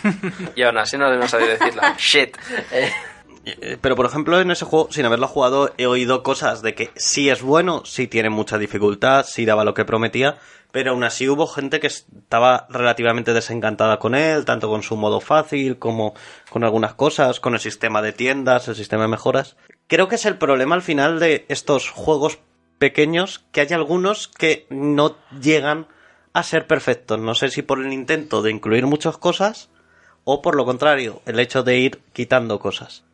[0.54, 1.94] Y aún así no debemos saber decirla.
[1.98, 2.36] Shit.
[2.70, 2.92] Eh,
[3.80, 7.28] Pero por ejemplo en ese juego, sin haberlo jugado, he oído cosas de que sí
[7.28, 10.38] es bueno, sí tiene mucha dificultad, sí daba lo que prometía,
[10.72, 15.20] pero aún así hubo gente que estaba relativamente desencantada con él, tanto con su modo
[15.20, 16.14] fácil como
[16.50, 19.56] con algunas cosas, con el sistema de tiendas, el sistema de mejoras.
[19.86, 22.38] Creo que es el problema al final de estos juegos
[22.78, 25.86] pequeños, que hay algunos que no llegan
[26.32, 27.20] a ser perfectos.
[27.20, 29.70] No sé si por el intento de incluir muchas cosas
[30.24, 33.04] o por lo contrario, el hecho de ir quitando cosas.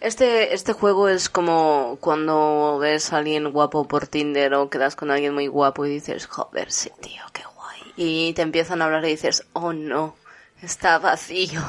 [0.00, 5.10] Este, este juego es como cuando ves a alguien guapo por Tinder o quedas con
[5.10, 7.80] alguien muy guapo y dices, joder, sí, tío, qué guay.
[7.96, 10.14] Y te empiezan a hablar y dices, oh no,
[10.60, 11.62] está vacío.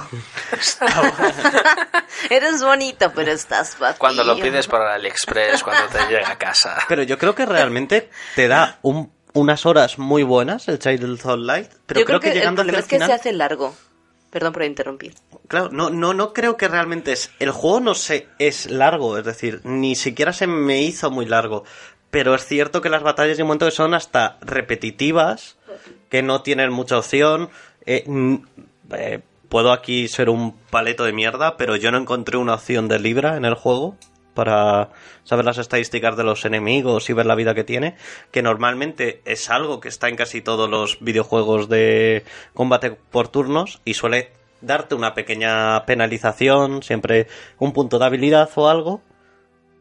[2.30, 4.00] Eres bonito, pero estás vacío.
[4.00, 6.78] cuando lo pides por AliExpress, cuando te llega a casa.
[6.88, 11.38] Pero yo creo que realmente te da un- unas horas muy buenas el Child of
[11.40, 13.76] Light, pero Yo creo, creo que, el llegando el es que se hace largo.
[14.36, 15.14] Perdón por interrumpir.
[15.48, 19.24] claro, no, no, no creo que realmente es, el juego no se es largo, es
[19.24, 21.64] decir, ni siquiera se me hizo muy largo,
[22.12, 25.56] pero es cierto que las batallas de un momento que son hasta repetitivas,
[26.10, 27.50] que no tienen mucha opción.
[27.86, 28.04] Eh,
[28.92, 33.00] eh, puedo aquí ser un paleto de mierda, pero yo no encontré una opción de
[33.00, 33.96] Libra en el juego
[34.36, 34.92] para
[35.24, 37.96] saber las estadísticas de los enemigos y ver la vida que tiene,
[38.30, 43.82] que normalmente es algo que está en casi todos los videojuegos de combate por turnos
[43.86, 49.02] y suele darte una pequeña penalización, siempre un punto de habilidad o algo,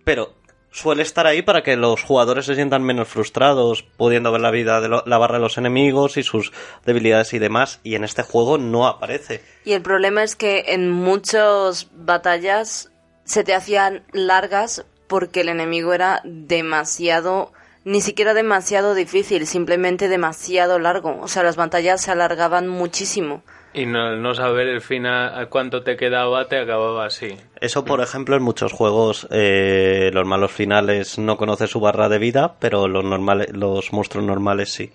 [0.05, 0.35] pero
[0.75, 4.81] suele estar ahí para que los jugadores se sientan menos frustrados, pudiendo ver la vida
[4.81, 6.53] de la barra de los enemigos y sus
[6.85, 9.41] debilidades y demás, y en este juego no aparece.
[9.65, 12.91] Y el problema es que en muchas batallas
[13.25, 17.53] se te hacían largas porque el enemigo era demasiado,
[17.85, 21.21] ni siquiera demasiado difícil, simplemente demasiado largo.
[21.21, 23.43] O sea, las batallas se alargaban muchísimo.
[23.73, 27.37] Y no, no saber el final, a cuánto te quedaba, te acababa así.
[27.61, 32.19] Eso, por ejemplo, en muchos juegos, eh, los malos finales no conoce su barra de
[32.19, 34.93] vida, pero los, normales, los monstruos normales sí,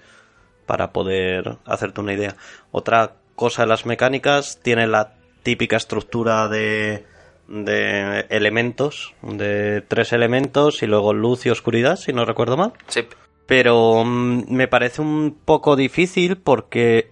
[0.65, 2.37] para poder hacerte una idea.
[2.71, 5.13] Otra cosa de las mecánicas, tiene la
[5.43, 7.05] típica estructura de,
[7.49, 12.73] de elementos, de tres elementos y luego luz y oscuridad, si no recuerdo mal.
[12.87, 13.07] Sí.
[13.47, 17.11] Pero mm, me parece un poco difícil porque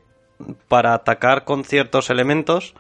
[0.67, 2.75] para atacar con ciertos elementos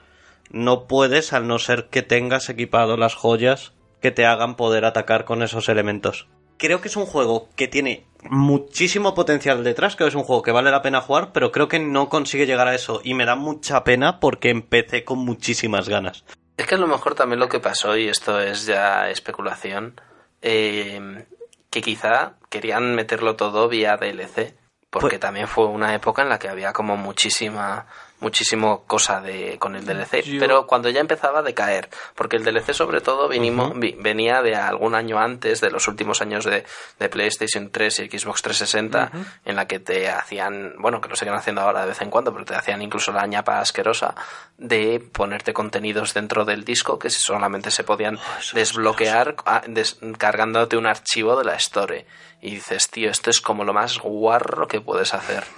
[0.51, 5.25] no puedes al no ser que tengas equipado las joyas que te hagan poder atacar
[5.25, 6.27] con esos elementos.
[6.57, 10.41] Creo que es un juego que tiene muchísimo potencial detrás, creo que es un juego
[10.41, 13.25] que vale la pena jugar, pero creo que no consigue llegar a eso y me
[13.25, 16.23] da mucha pena porque empecé con muchísimas ganas.
[16.57, 20.01] Es que a lo mejor también lo que pasó, y esto es ya especulación,
[20.41, 21.25] eh,
[21.69, 24.55] que quizá querían meterlo todo vía DLC,
[24.89, 27.85] porque Pues- también fue una época en la que había como muchísima
[28.19, 32.43] muchísimo cosa de con el DLC, Yo- pero cuando ya empezaba a decaer, porque el
[32.43, 36.65] DLC sobre todo vinimo- vi- venía de algún año antes, de los últimos años de,
[36.99, 39.11] de PlayStation 3 y Xbox 360,
[39.45, 42.33] en la que te hacían, bueno, que lo siguen haciendo ahora de vez en cuando,
[42.33, 44.15] pero te hacían incluso la ñapa asquerosa
[44.57, 48.17] de ponerte contenidos dentro del disco que solamente se podían
[48.53, 52.05] desbloquear ah, des- cargándote un archivo de la Store.
[52.41, 55.43] Y dices, tío, esto es como lo más guarro que puedes hacer.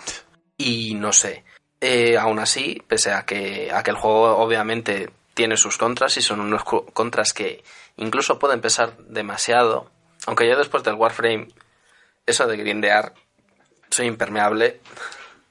[0.62, 1.46] Y no sé.
[1.82, 6.22] Eh, aún así, pese a que, a que el juego obviamente tiene sus contras y
[6.22, 7.64] son unos contras que
[7.96, 9.90] incluso pueden pesar demasiado,
[10.28, 11.48] aunque yo después del Warframe,
[12.26, 13.14] eso de grindear,
[13.90, 14.82] soy impermeable.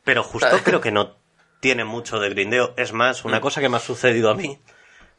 [0.04, 1.16] Pero justo creo que no
[1.60, 2.74] tiene mucho de grindeo.
[2.76, 4.58] Es más, una cosa que me ha sucedido a mí.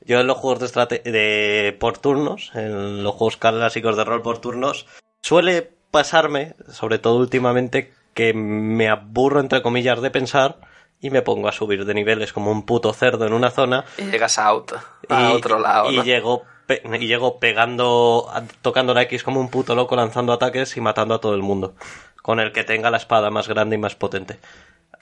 [0.01, 4.21] Yo en los juegos de, estrate- de por turnos, en los juegos clásicos de rol
[4.21, 4.85] por turnos,
[5.21, 10.59] suele pasarme, sobre todo últimamente, que me aburro entre comillas de pensar
[11.01, 13.85] y me pongo a subir de niveles como un puto cerdo en una zona.
[13.97, 14.73] Y llegas out,
[15.07, 15.91] a otro lado.
[15.91, 20.33] y llego pe- y llego pegando a- tocando la X como un puto loco lanzando
[20.33, 21.73] ataques y matando a todo el mundo.
[22.21, 24.39] Con el que tenga la espada más grande y más potente.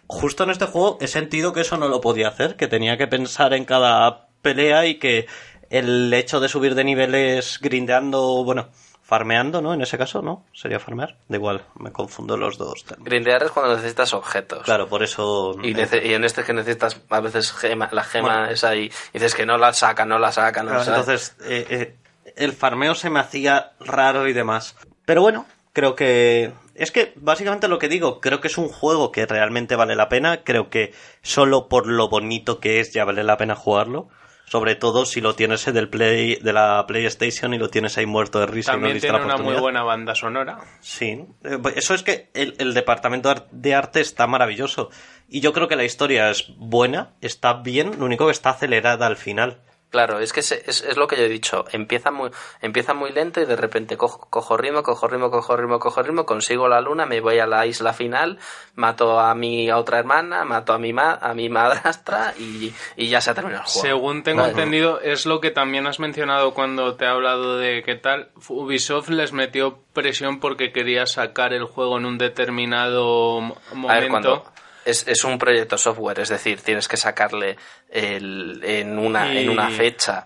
[0.05, 3.07] Justo en este juego he sentido que eso no lo podía hacer que tenía que
[3.07, 5.25] pensar en cada pelea y que
[5.69, 8.69] el hecho de subir de niveles grindeando bueno
[9.07, 13.41] farmeando no en ese caso no sería farmear da igual me confundo los dos Grindear
[13.43, 14.63] es cuando necesitas objetos.
[14.63, 18.51] claro por eso Y, y en este que necesitas a veces gema, la gema Bueno.
[18.51, 20.99] esa y dices que no la saca, no la saca, no la saca.
[20.99, 21.95] entonces, eh, eh,
[22.35, 24.75] el farmeo se me hacía raro y demás.
[25.05, 26.51] Pero bueno, creo que...
[26.75, 30.09] Es que básicamente lo que digo, creo que es un juego que realmente vale la
[30.09, 30.43] pena.
[30.43, 30.93] Creo que
[31.23, 34.09] solo por lo bonito que es ya vale la pena jugarlo.
[34.49, 38.39] Sobre todo si lo tienes del play, de la PlayStation y lo tienes ahí muerto
[38.39, 40.60] de risa y no tiene la una muy buena banda sonora.
[40.79, 44.89] Sí, Eh, eso es que el, el departamento ar- de arte está maravilloso.
[45.27, 49.05] Y yo creo que la historia es buena, está bien, lo único que está acelerada
[49.05, 49.60] al final.
[49.89, 51.63] Claro, es que se- es, es lo que yo he dicho.
[51.71, 52.30] Empieza muy,
[52.62, 56.26] empieza muy lento y de repente cojo, cojo ritmo, cojo ritmo, cojo ritmo, cojo ritmo,
[56.26, 58.38] consigo la luna, me voy a la isla final,
[58.76, 63.21] mato a mi otra hermana, mato a mi ma, a mi madrastra y, y ya
[63.21, 63.88] se ha terminado el juego.
[63.88, 67.95] Según tengo entendido, es lo que también has mencionado cuando te he hablado de qué
[67.95, 68.30] tal.
[68.50, 74.10] Ubisoft les metió presión porque quería sacar el juego en un determinado mo- A ver,
[74.10, 74.44] momento.
[74.88, 77.58] Es, es un proyecto software, es decir, tienes que sacarle
[77.90, 80.25] el, en, una, Y- en una fecha.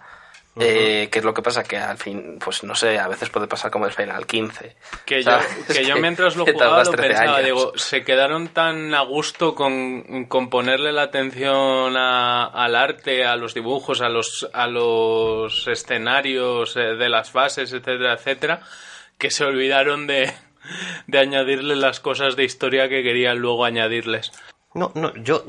[0.60, 3.48] eh, que es lo que pasa que al fin, pues no sé, a veces puede
[3.48, 4.76] pasar como el Final 15.
[5.06, 5.32] Que yo,
[5.74, 7.46] que yo mientras lo jugaba tardas lo 13 pensaba, años.
[7.46, 13.38] digo, se quedaron tan a gusto con, con ponerle la atención a- al arte, a
[13.38, 18.60] los dibujos, a los, a los escenarios eh, de las fases, etcétera, etcétera,
[19.18, 20.34] que se olvidaron de,
[21.08, 24.34] de añadirle las cosas de historia que querían luego añadirles.
[24.74, 25.44] No, no, yo.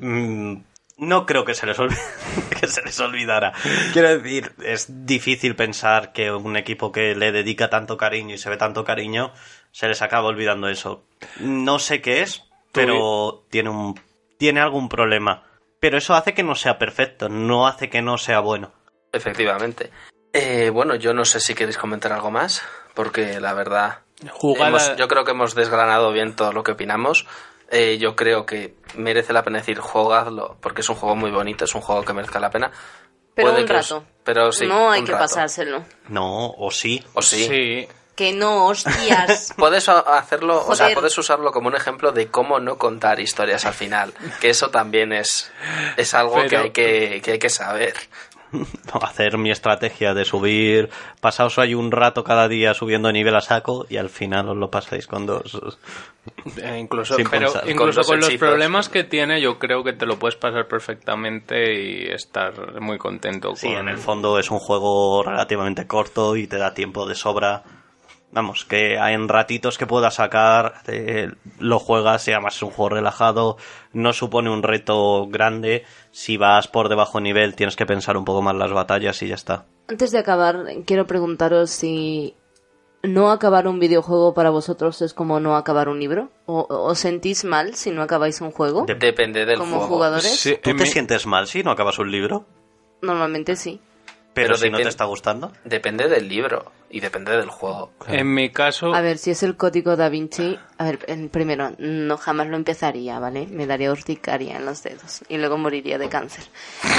[0.00, 0.54] mm,
[0.98, 1.98] No creo que se les olvide,
[2.60, 3.52] que se les olvidara.
[3.92, 8.50] Quiero decir, es difícil pensar que un equipo que le dedica tanto cariño y se
[8.50, 9.32] ve tanto cariño
[9.72, 11.04] se les acaba olvidando eso.
[11.40, 13.98] No sé qué es, pero tiene un
[14.38, 15.42] tiene algún problema.
[15.80, 18.72] Pero eso hace que no sea perfecto, no hace que no sea bueno.
[19.12, 19.90] Efectivamente.
[20.32, 22.62] Eh, bueno, yo no sé si queréis comentar algo más,
[22.94, 23.98] porque la verdad,
[24.30, 27.26] Jugada- hemos- yo creo que hemos desgranado bien todo lo que opinamos.
[27.70, 31.64] Eh, yo creo que merece la pena decir jugadlo, porque es un juego muy bonito,
[31.64, 32.70] es un juego que merezca la pena.
[33.34, 34.04] Pero Puede un que os- rato.
[34.24, 35.24] pero sí, no hay un que rato.
[35.24, 35.84] pasárselo.
[36.08, 37.04] No, o sí.
[37.14, 37.46] O sí.
[37.46, 37.88] Sí.
[38.16, 39.54] Que no, hostias.
[39.56, 40.94] Puedes a- hacerlo, o sea, Joder.
[40.98, 45.12] puedes usarlo como un ejemplo de cómo no contar historias al final, que eso también
[45.12, 45.50] es,
[45.96, 47.94] es algo que, Pero- hay que, que hay que saber.
[49.02, 50.90] Hacer mi estrategia de subir,
[51.20, 54.56] pasaos ahí un rato cada día subiendo de nivel a saco y al final os
[54.56, 55.60] lo pasáis con dos.
[56.62, 57.68] Eh, incluso Sin pero pensar.
[57.70, 60.68] incluso Con dos con, los problemas que tiene, yo creo que te lo puedes pasar
[60.68, 63.56] perfectamente y estar muy contento.
[63.56, 67.14] Sí, con- en el fondo es un juego relativamente corto y te da tiempo de
[67.14, 67.62] sobra.
[68.32, 72.90] Vamos, que en ratitos que puedas sacar, eh, lo juegas y además es un juego
[72.90, 73.56] relajado,
[73.92, 75.84] no supone un reto grande.
[76.12, 79.34] Si vas por debajo nivel tienes que pensar un poco más las batallas y ya
[79.34, 79.66] está.
[79.88, 82.36] Antes de acabar, quiero preguntaros si
[83.02, 86.30] no acabar un videojuego para vosotros es como no acabar un libro.
[86.46, 88.84] ¿O os sentís mal si no acabáis un juego?
[88.86, 89.94] De- Depende del Como juego.
[89.94, 90.38] jugadores.
[90.38, 92.46] Sí, ¿Tú te mi- sientes mal si no acabas un libro?
[93.02, 93.80] Normalmente sí.
[94.34, 95.50] Pero, Pero si no te está gustando.
[95.64, 97.92] Depende del libro y depende del juego.
[98.08, 101.72] En mi caso, A ver, si es el código da Vinci, a ver, el primero,
[101.78, 103.46] no jamás lo empezaría, ¿vale?
[103.46, 106.44] Me daría urticaria en los dedos y luego moriría de cáncer.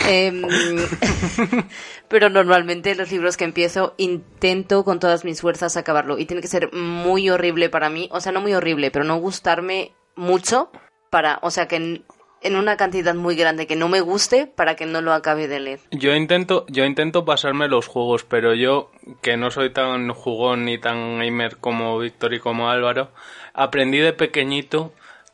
[0.08, 0.42] Em,
[2.08, 6.48] pero normalmente los libros que empiezo intento con todas mis fuerzas acabarlo y tiene que
[6.48, 10.72] ser muy horrible para mí, o sea, no muy horrible, pero no gustarme mucho
[11.10, 12.04] para, o sea, que
[12.42, 15.60] en, una cantidad muy grande que no me guste para que no lo acabe de
[15.60, 15.80] leer.
[15.92, 20.78] yo intento, yo intento pasarme los juegos, pero yo, que no soy tan jugón ni
[20.78, 23.10] tan gamer como Víctor y como Álvaro,
[23.54, 24.92] aprendí de pequeñito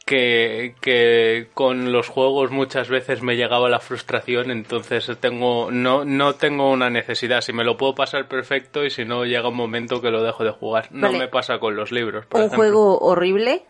[0.07, 6.35] que, que con los juegos muchas veces me llegaba la frustración, entonces tengo, no, no
[6.35, 7.41] tengo una necesidad.
[7.41, 10.45] Si me lo puedo pasar perfecto y si no llega un momento que lo dejo
[10.45, 10.87] de jugar.
[10.91, 12.25] No me pasa con los libros.
[12.25, 12.57] por un ejemplo.
[12.57, 13.65] juego horrible.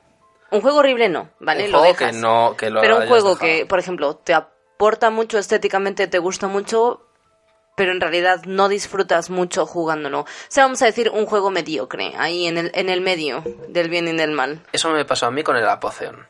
[0.51, 1.65] Un juego horrible no, ¿vale?
[1.65, 2.11] Un lo juego dejas.
[2.15, 3.39] que no- que lo Pero un juego dejado.
[3.39, 7.01] que, por ejemplo, te aporta mucho estéticamente, te gusta mucho,
[7.75, 10.21] pero en realidad no disfrutas mucho jugándolo.
[10.21, 13.89] O sea, vamos a decir un juego mediocre, ahí en el, en el medio del
[13.89, 14.63] bien y del mal.
[14.71, 16.27] Eso me pasó a mí con el Apoceon.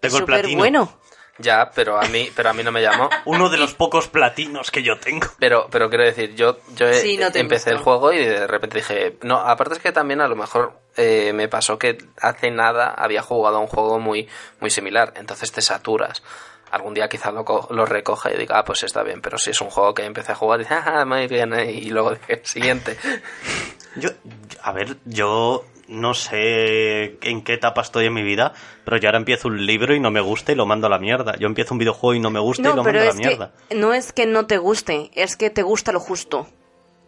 [0.00, 0.58] Tengo el Súper platino.
[0.58, 0.98] bueno.
[1.42, 3.10] Ya, pero a mí, pero a mí no me llamó.
[3.26, 5.26] Uno de los pocos platinos que yo tengo.
[5.38, 7.76] Pero, pero quiero decir, yo, yo Sí, no te empecé gustó.
[7.78, 11.32] el juego y de repente dije, no, aparte es que también a lo mejor eh,
[11.34, 14.28] me pasó que hace nada había jugado a un juego muy,
[14.60, 16.22] muy similar, entonces te saturas.
[16.70, 19.60] Algún día quizá lo, lo recoja y diga, ah, pues está bien, pero si es
[19.60, 22.40] un juego que empecé a jugar y dice, ah, muy bien, eh", y luego dije,
[22.44, 22.96] siguiente.
[23.96, 24.08] Yo,
[24.62, 29.18] a ver, yo no sé en qué etapa estoy en mi vida, pero yo ahora
[29.18, 31.36] empiezo un libro y no me gusta y lo mando a la mierda.
[31.38, 33.52] Yo empiezo un videojuego y no me gusta y lo pero mando a la mierda.
[33.68, 36.48] que no es que no te guste, es que te gusta lo justo,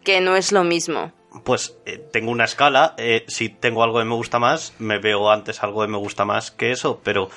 [0.03, 1.11] que no es lo mismo.
[1.43, 5.29] Pues eh, tengo una escala, eh, si tengo algo que me gusta más, me veo
[5.29, 7.29] antes algo que me gusta más que eso, pero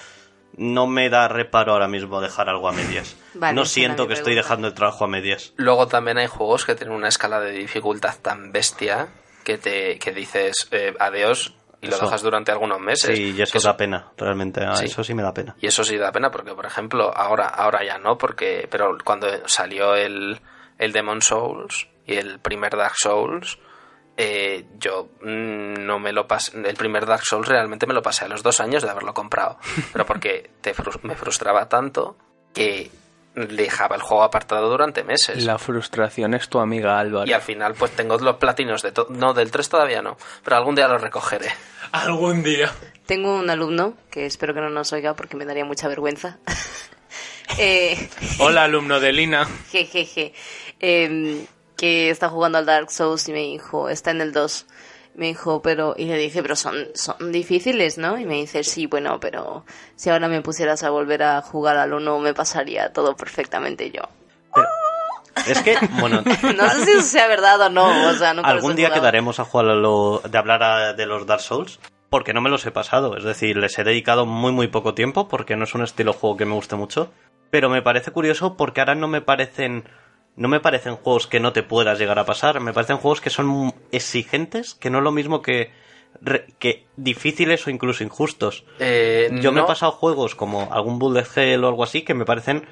[0.57, 3.17] no me da reparo ahora mismo dejar algo a medias.
[3.35, 5.53] Vale, no siento que estoy dejando el trabajo a medias.
[5.57, 9.09] Luego también hay juegos que tienen una escala de dificultad tan bestia
[9.49, 12.05] que te que dices eh, adiós y lo Eso.
[12.05, 13.17] dejas durante algunos meses.
[13.17, 14.61] Sí, y eso Que da pena, realmente.
[14.63, 14.85] ah, Sí.
[14.85, 15.57] Eso sí me da pena.
[15.59, 19.27] Y eso sí da pena porque, por ejemplo, ahora, ahora ya no, porque, pero cuando
[19.49, 20.39] salió el,
[20.77, 23.59] el Demon Souls y el primer Dark Souls,
[24.19, 28.27] eh, yo mm, no me lo pasé, el primer Dark Souls realmente me lo pasé
[28.27, 29.59] a los dos años de haberlo comprado,
[29.93, 30.75] pero porque te
[31.05, 32.19] me frustraba tanto
[32.53, 32.91] que
[33.47, 35.45] dejaba el juego apartado durante meses.
[35.45, 37.29] La frustración es tu amiga Álvaro.
[37.29, 40.57] Y al final pues tengo los platinos de todo, no, del 3 todavía no, pero
[40.57, 41.49] algún día los recogeré.
[41.93, 42.71] Algún día.
[43.07, 46.39] Tengo un alumno, que espero que no nos oiga porque me daría mucha vergüenza.
[47.59, 48.09] eh,
[48.39, 49.49] Hola, alumno de Lina.
[49.71, 50.35] jejeje,
[50.81, 54.67] em, que está jugando al Dark Souls y me dijo, está en el 2.
[55.19, 58.19] Me dijo, pero, y le dije, pero son, son difíciles, ¿no?
[58.19, 59.65] Y me dice, sí, bueno, pero
[59.97, 64.03] si ahora me pusieras a volver a jugar al 1 me pasaría todo perfectamente yo.
[65.47, 66.23] Es que, bueno,
[66.57, 69.03] No sé si eso sea verdad o no, o sea, nunca algún día jugado.
[69.03, 71.79] quedaremos a jugar a lo, de hablar a- de los Dark Souls,
[72.11, 73.17] porque no me los he pasado.
[73.17, 76.19] Es decir, les he dedicado muy, muy poco tiempo, porque no es un estilo de
[76.19, 77.11] juego que me guste mucho.
[77.51, 79.85] Pero me parece curioso porque ahora no me parecen.
[80.39, 82.61] No me parecen juegos que no te puedas llegar a pasar.
[82.61, 85.73] Me parecen juegos que son exigentes, que no es lo mismo que,
[86.59, 88.65] que difíciles o incluso injustos.
[88.79, 92.25] Eh, Yo me he pasado juegos como algún Bullet Hell o algo así que me
[92.25, 92.67] parecen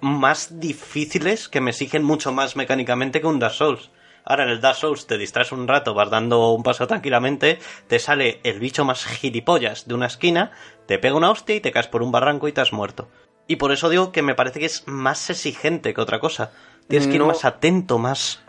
[0.00, 3.90] más difíciles que me exigen mucho más mecánicamente que un Dark Souls.
[4.24, 7.58] Ahora en el Dark Souls te distraes un rato, vas dando un paso tranquilamente,
[7.88, 10.52] te sale el bicho más gilipollas de una esquina,
[10.86, 13.08] te pega una hostia y te caes por un barranco y te has muerto.
[13.48, 16.52] Y por eso digo que me parece que es más exigente que otra cosa.
[16.88, 17.26] Tienes que ir No.
[17.26, 18.42] más atento, más...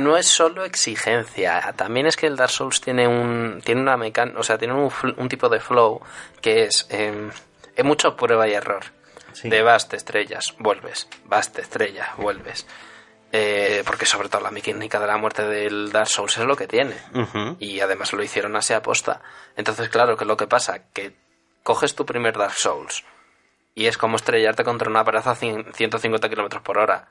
[0.00, 3.96] No es solo exigencia, también es que el Dark Souls tiene un tiene una
[4.36, 6.00] o sea, tiene un, tipo de flow
[6.42, 7.30] que es eh,
[7.74, 8.84] es mucho prueba y error.
[9.32, 9.48] Sí.
[9.48, 12.66] De vas, te estrellas, vuelves, vas, te estrellas, vuelves.
[13.32, 16.66] Eh, porque sobre todo la mecánica de la muerte del Dark Souls es lo que
[16.66, 16.96] tiene.
[17.58, 19.20] Y además lo hicieron así a posta.
[19.56, 20.90] Entonces, claro, que lo que pasa?
[20.92, 21.14] Que
[21.62, 23.04] coges tu primer Dark Souls
[23.74, 27.08] y es como estrellarte contra una pared a cien- 150 kilómetros por hora.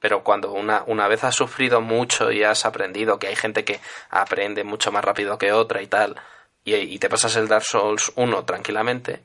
[0.00, 3.80] Pero cuando una, una vez has sufrido mucho y has aprendido que hay gente que
[4.10, 6.16] aprende mucho más rápido que otra y tal,
[6.64, 9.22] y, te pasas el Dark Souls 1 tranquilamente,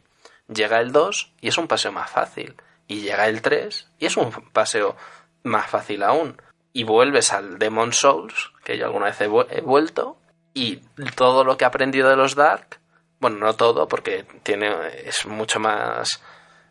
[0.47, 2.55] llega el 2 y es un paseo más fácil.
[2.88, 4.95] Y llega el 3 y es un paseo
[5.43, 6.41] más fácil aún.
[6.71, 10.17] Y vuelves al Demon Souls, que yo alguna vez he vuelto,
[10.53, 10.78] y
[11.15, 12.80] todo lo que he aprendido de los Dark,
[13.19, 14.69] bueno, no todo, porque tiene
[15.05, 16.21] es mucho más,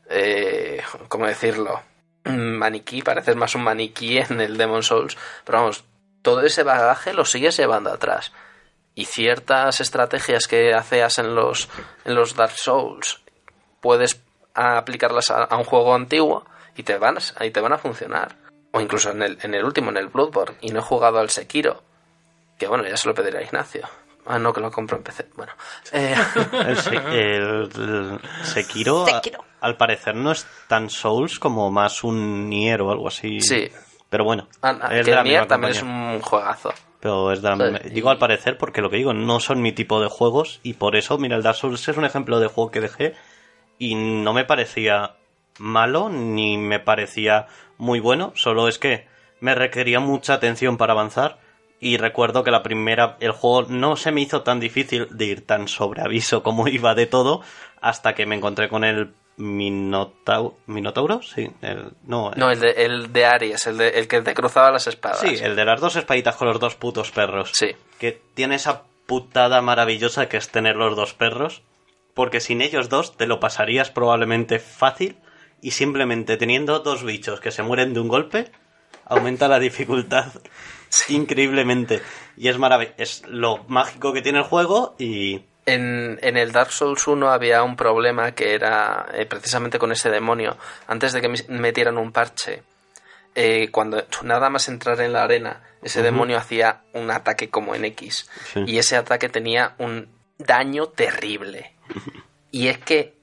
[0.09, 1.83] eh, ¿cómo decirlo?
[2.25, 5.85] Maniquí, pareces más un maniquí en el Demon Souls, pero vamos,
[6.23, 8.33] todo ese bagaje lo sigues llevando atrás.
[8.95, 11.69] Y ciertas estrategias que hacías en los,
[12.05, 13.23] en los Dark Souls,
[13.81, 14.23] puedes
[14.55, 16.45] aplicarlas a, un juego antiguo
[16.77, 18.37] y te van, y te van a funcionar.
[18.71, 21.31] O incluso en el, en el último, en el Bloodborne, y no he jugado al
[21.31, 21.83] Sekiro,
[22.59, 23.89] que bueno, ya se lo pediré a Ignacio.
[24.27, 25.27] Ah, no, que lo compro en PC.
[25.37, 25.53] Bueno,
[25.93, 26.15] eh,
[26.67, 29.21] El, Se- el- el Sekiro, a-
[29.61, 33.41] al parecer no es tan Souls como más un Nier o algo así.
[33.41, 33.69] Sí.
[34.09, 36.73] Pero bueno, ah, ah, es que de la el Nier también es un juegazo.
[37.01, 39.73] Pero es de la y- Digo al parecer porque lo que digo, no son mi
[39.73, 42.71] tipo de juegos y por eso, mira, el Dark Souls es un ejemplo de juego
[42.71, 43.15] que dejé
[43.79, 45.17] y no me parecía
[45.59, 47.47] malo ni me parecía
[47.77, 49.09] muy bueno, solo es que
[49.41, 51.39] me requería mucha atención para avanzar
[51.83, 55.45] y recuerdo que la primera, el juego no se me hizo tan difícil de ir
[55.45, 57.43] tan sobre aviso como iba de todo
[57.81, 63.13] hasta que me encontré con el Minotau Minotauro, sí, el, no, No, el de, el
[63.13, 65.21] de Aries, el, de, el que te cruzaba las espadas.
[65.21, 67.51] Sí, el de las dos espaditas con los dos putos perros.
[67.53, 67.73] Sí.
[67.99, 71.63] Que tiene esa putada maravillosa que es tener los dos perros.
[72.15, 75.17] Porque sin ellos dos te lo pasarías probablemente fácil.
[75.63, 78.53] Y simplemente teniendo dos bichos que se mueren de un golpe,
[79.07, 80.27] aumenta la dificultad
[81.09, 82.03] increíblemente.
[82.37, 82.95] Y es maravilloso.
[82.99, 85.45] Es lo mágico que tiene el juego y.
[85.65, 90.11] En, en el Dark Souls 1 había un problema que era eh, precisamente con ese
[90.11, 90.57] demonio.
[90.89, 92.65] Antes de que metieran un parche,
[93.37, 97.85] eh, cuando nada más entrar en la arena, ese demonio hacía un ataque como en
[97.85, 98.29] X.
[98.53, 98.65] Sí.
[98.67, 101.75] Y ese ataque tenía un daño terrible.
[102.55, 103.17] Y es que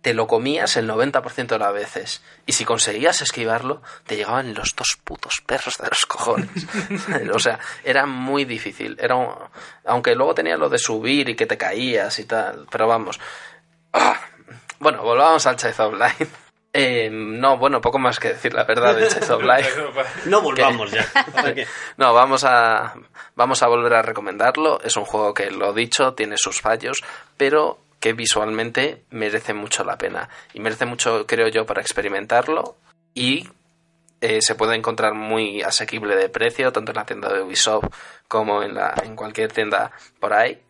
[0.00, 2.22] te lo comías el 90% de las veces.
[2.46, 6.48] Y si conseguías esquivarlo, te llegaban los dos putos perros de los cojones.
[7.34, 8.96] o sea, era muy difícil.
[9.00, 9.34] Era un-
[9.84, 12.66] Aunque luego tenía lo de subir y que te caías y tal.
[12.70, 13.18] Pero vamos.
[13.92, 14.20] Ah.
[14.78, 16.28] Bueno, volvamos al Child of Light.
[16.70, 19.66] Eh, no, bueno, poco más que decir la verdad del Child of Light.
[20.26, 21.04] No volvamos ya.
[21.96, 22.94] No, vamos a,
[23.34, 24.78] vamos a volver a recomendarlo.
[24.82, 26.98] Es un juego que, lo dicho, tiene sus fallos,
[27.38, 30.28] pero que visualmente merece mucho la pena.
[30.54, 32.76] Y merece mucho, creo yo, para experimentarlo.
[33.14, 33.48] Y
[34.20, 37.88] eh, se puede encontrar muy asequible de precio, tanto en la tienda de Ubisoft
[38.26, 40.62] como en, la, en cualquier tienda por ahí.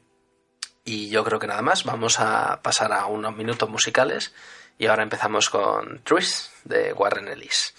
[0.84, 4.34] Y yo creo que nada más, vamos a pasar a unos minutos musicales.
[4.78, 7.74] Y ahora empezamos con Truist de Warren Ellis.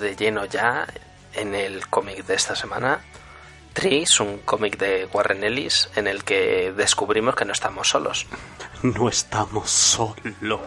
[0.00, 0.86] De lleno ya
[1.34, 3.00] en el cómic de esta semana.
[3.72, 8.26] Tris, un cómic de Warren Ellis en el que descubrimos que no estamos solos.
[8.82, 10.60] No estamos solos.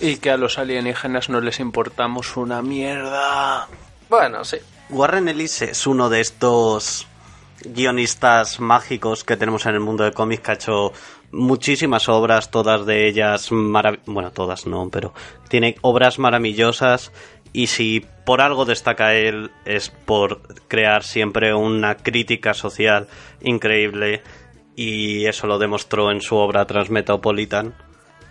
[0.00, 3.68] Y que a los alienígenas no les importamos una mierda.
[4.08, 4.56] Bueno, sí.
[4.88, 7.06] Warren Ellis es uno de estos
[7.64, 10.92] guionistas mágicos que tenemos en el mundo de cómics que ha hecho
[11.32, 15.12] muchísimas obras, todas de ellas marav- bueno, todas no, pero
[15.48, 17.12] tiene obras maravillosas
[17.52, 23.08] y si por algo destaca él es por crear siempre una crítica social
[23.40, 24.22] increíble
[24.76, 27.74] y eso lo demostró en su obra Transmetropolitan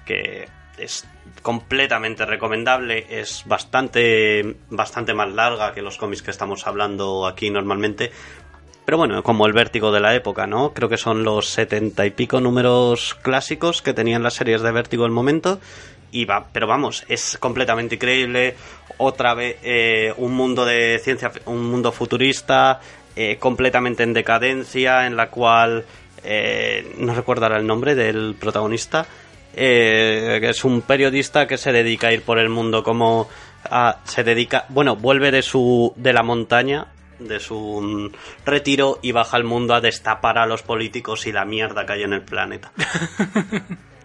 [0.06, 0.48] que
[0.78, 1.08] es
[1.42, 8.12] completamente recomendable, es bastante bastante más larga que los cómics que estamos hablando aquí normalmente,
[8.86, 10.74] pero bueno, como el vértigo de la época, ¿no?
[10.74, 15.06] Creo que son los setenta y pico números clásicos que tenían las series de vértigo
[15.06, 15.60] el momento.
[16.12, 18.56] Y va, pero vamos, es completamente increíble.
[18.98, 22.80] Otra vez, eh, un mundo de ciencia, un mundo futurista,
[23.16, 25.86] eh, completamente en decadencia, en la cual
[26.24, 29.06] eh, no recuerdo ahora el nombre del protagonista.
[29.56, 33.28] eh, que es un periodista que se dedica a ir por el mundo como
[33.70, 36.88] a- se dedica, bueno, vuelve de su de la montaña
[37.18, 41.46] de su mm, retiro y baja al mundo a destapar a los políticos y la
[41.46, 42.72] mierda que hay en el planeta.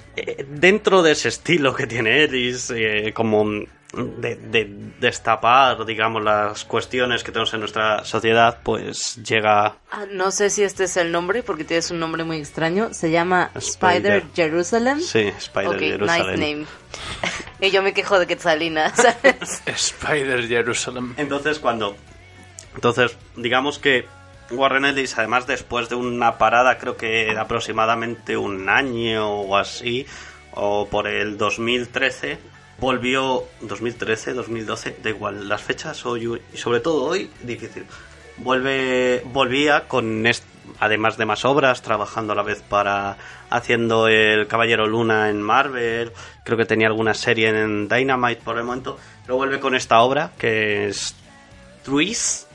[0.48, 3.44] Dentro de ese estilo que tiene Eris, eh, como
[3.92, 4.68] de, de
[5.00, 10.62] destapar, digamos, las cuestiones que tenemos en nuestra sociedad, pues llega Ah, no sé si
[10.62, 12.92] este es el nombre, porque tienes un nombre muy extraño.
[12.92, 14.16] Se llama Spider.
[14.16, 15.00] Spider, Jerusalem.
[15.00, 16.26] Sí, Spider Ok, Jerusalem.
[16.40, 16.66] nice name.
[17.60, 19.62] y yo me quejo de Quetzalina, ¿sabes?
[19.66, 21.14] Spider Jerusalem.
[21.16, 21.96] Entonces, cuando.
[22.74, 24.06] Entonces, digamos que
[24.50, 30.06] Warren Ellis, además, después de una parada, creo que aproximadamente un año o así,
[30.52, 32.38] o por el 2013,
[32.78, 33.44] volvió.
[33.62, 37.86] 2013, 2012, da igual, las fechas, hoy, y sobre todo hoy, difícil.
[38.36, 40.24] Vuelve, volvía con.
[40.80, 43.16] Además de más obras, trabajando a la vez para
[43.50, 48.64] haciendo el Caballero Luna en Marvel, creo que tenía alguna serie en Dynamite por el
[48.64, 51.14] momento, pero vuelve con esta obra que es
[51.84, 52.48] Trees,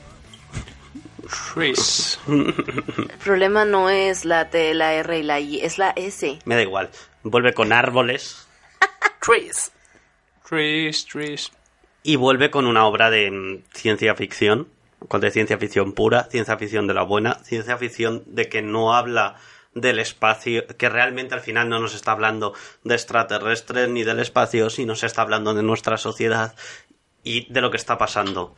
[1.54, 2.18] Chris.
[2.28, 6.38] El problema no es la T, la R y la I, es la S.
[6.44, 6.90] me da igual,
[7.22, 8.46] vuelve con árboles
[9.20, 9.72] Tris.
[10.44, 11.52] Chris, Chris.
[12.02, 14.68] y vuelve con una obra de mm, ciencia ficción,
[15.08, 18.94] con de ciencia ficción pura, ciencia ficción de la buena, ciencia ficción de que no
[18.94, 19.36] habla
[19.74, 24.68] del espacio, que realmente al final no nos está hablando de extraterrestres ni del espacio,
[24.68, 26.54] sino se está hablando de nuestra sociedad
[27.22, 28.56] y de lo que está pasando.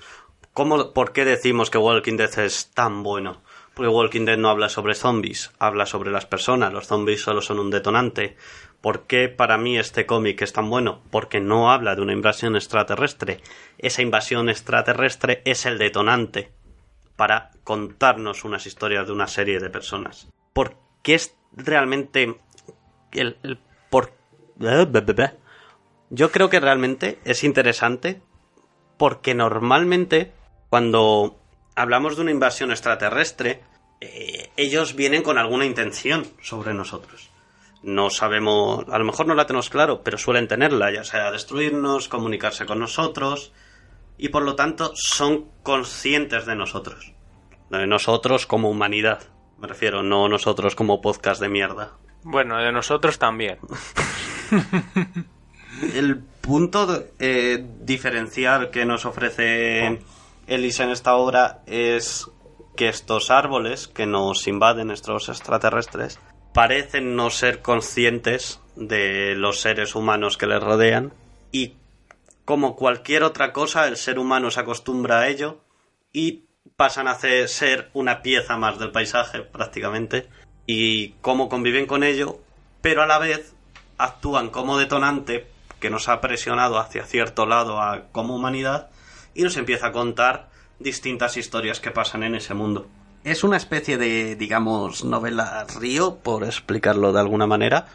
[0.55, 3.43] ¿Cómo, ¿Por qué decimos que Walking Dead es tan bueno?
[3.75, 7.59] Porque Walking Dead no habla sobre zombies, habla sobre las personas, los zombies solo son
[7.59, 8.37] un detonante.
[8.83, 11.01] ¿Por qué para mí este cómic es tan bueno?
[11.11, 13.41] Porque no habla de una invasión extraterrestre.
[13.79, 16.53] Esa invasión extraterrestre es el detonante
[17.17, 20.29] para contarnos unas historias de una serie de personas.
[20.53, 22.39] ¿Por qué es realmente
[23.13, 24.13] el, el por
[26.11, 28.21] yo creo que realmente es interesante
[28.99, 30.33] porque normalmente
[30.73, 31.37] cuando
[31.75, 33.61] hablamos de una invasión extraterrestre
[34.01, 37.29] eh, ellos vienen con alguna intención sobre nosotros
[37.83, 42.09] no sabemos, a lo mejor no la tenemos claro, pero suelen tenerla, ya sea destruirnos,
[42.09, 43.53] comunicarse con nosotros,
[44.17, 47.13] y por lo tanto son conscientes de nosotros.
[47.71, 49.25] De nosotros como humanidad,
[49.59, 51.91] me refiero, no nosotros como podcast de mierda.
[52.23, 53.59] Bueno, de nosotros también.
[55.95, 60.01] El punto eh, diferencial que nos ofrece
[60.47, 62.29] Ellis en esta obra es
[62.77, 66.19] que estos árboles que nos invaden, estos extraterrestres,
[66.53, 71.13] parecen no ser conscientes de los seres humanos que les rodean
[71.51, 71.75] y
[72.45, 75.61] como cualquier otra cosa el ser humano se acostumbra a ello
[76.13, 76.45] y
[76.77, 80.29] pasan a ser una pieza más del paisaje prácticamente
[80.67, 82.39] y cómo conviven con ello
[82.81, 83.55] pero a la vez
[83.99, 85.47] actúan como detonante
[85.81, 88.91] que nos ha presionado hacia cierto lado a, como humanidad
[89.35, 92.87] y nos empieza a contar distintas historias que pasan en ese mundo.
[93.25, 97.87] Es una especie de, digamos, novela río, por explicarlo de alguna manera.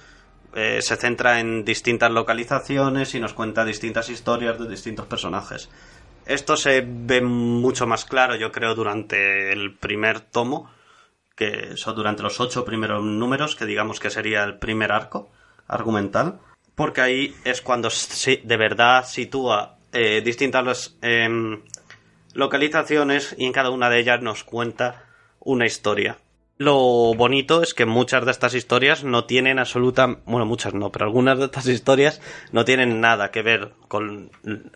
[0.56, 5.70] Eh, se centra en distintas localizaciones y nos cuenta distintas historias de distintos personajes.
[6.26, 10.70] Esto se ve mucho más claro, yo creo, durante el primer tomo,
[11.36, 15.30] que son durante los ocho primeros números, que digamos que sería el primer arco
[15.68, 16.40] argumental,
[16.76, 21.64] porque ahí es cuando de verdad sitúa eh, distintas em,
[22.36, 25.06] localizaciones y en cada una de ellas nos cuenta
[25.40, 26.20] una historia.
[26.60, 26.76] Lo
[27.16, 31.40] bonito es que muchas de estas historias no tienen absoluta, bueno, muchas no, pero algunas
[31.40, 32.22] de estas historias
[32.52, 34.30] no tienen nada que ver con,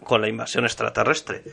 [0.04, 1.44] con la invasión extraterrestre.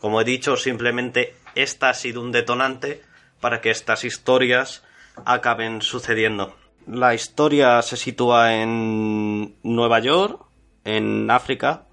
[0.00, 3.02] Como he dicho, simplemente esta ha sido un detonante
[3.40, 4.84] para que estas historias
[5.26, 6.56] acaben sucediendo.
[6.86, 10.46] La historia se sitúa en Nueva York,
[10.84, 11.84] en África,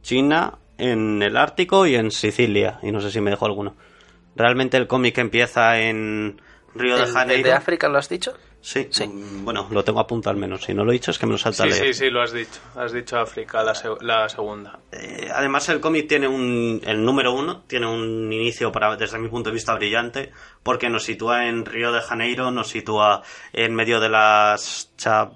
[0.00, 2.78] China, en el Ártico y en Sicilia.
[2.82, 3.76] Y no sé si me dejo alguno.
[4.36, 6.40] Realmente el cómic empieza en
[6.74, 7.48] Río de ¿El- Janeiro.
[7.48, 8.32] ¿De África lo has dicho?
[8.62, 9.10] Sí, Sí.
[9.42, 10.64] bueno, lo tengo apuntado al menos.
[10.64, 11.94] Si no lo he dicho es que me lo salta a Sí, leer.
[11.94, 12.60] sí, sí, lo has dicho.
[12.76, 14.78] Has dicho África, la, seg- la segunda.
[14.92, 19.28] Eh, además el cómic tiene un el número uno tiene un inicio para desde mi
[19.28, 20.30] punto de vista brillante
[20.62, 23.22] porque nos sitúa en Río de Janeiro nos sitúa
[23.54, 25.30] en medio de las cha-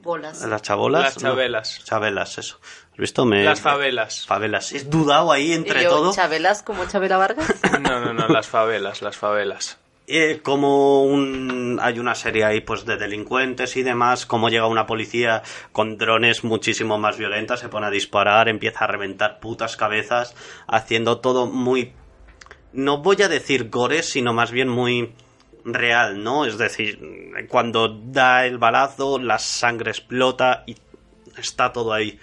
[0.00, 0.42] Bolas.
[0.46, 1.76] las chabolas Las chabelas.
[1.80, 2.58] No, chabelas eso
[2.92, 4.26] ¿Has visto me Las favelas.
[4.26, 7.54] favelas he dudado ahí entre Y yo, todo ¿Chabelas como Chabela Vargas?
[7.80, 9.78] No, no, no, las favelas, las favelas.
[10.06, 14.84] Eh, como un, hay una serie ahí pues de delincuentes y demás, como llega una
[14.84, 20.34] policía con drones muchísimo más violentas, se pone a disparar, empieza a reventar putas cabezas,
[20.66, 21.94] haciendo todo muy,
[22.72, 25.14] no voy a decir gore, sino más bien muy
[25.64, 26.44] real, ¿no?
[26.44, 26.98] Es decir,
[27.48, 30.76] cuando da el balazo, la sangre explota y
[31.38, 32.18] está todo ahí.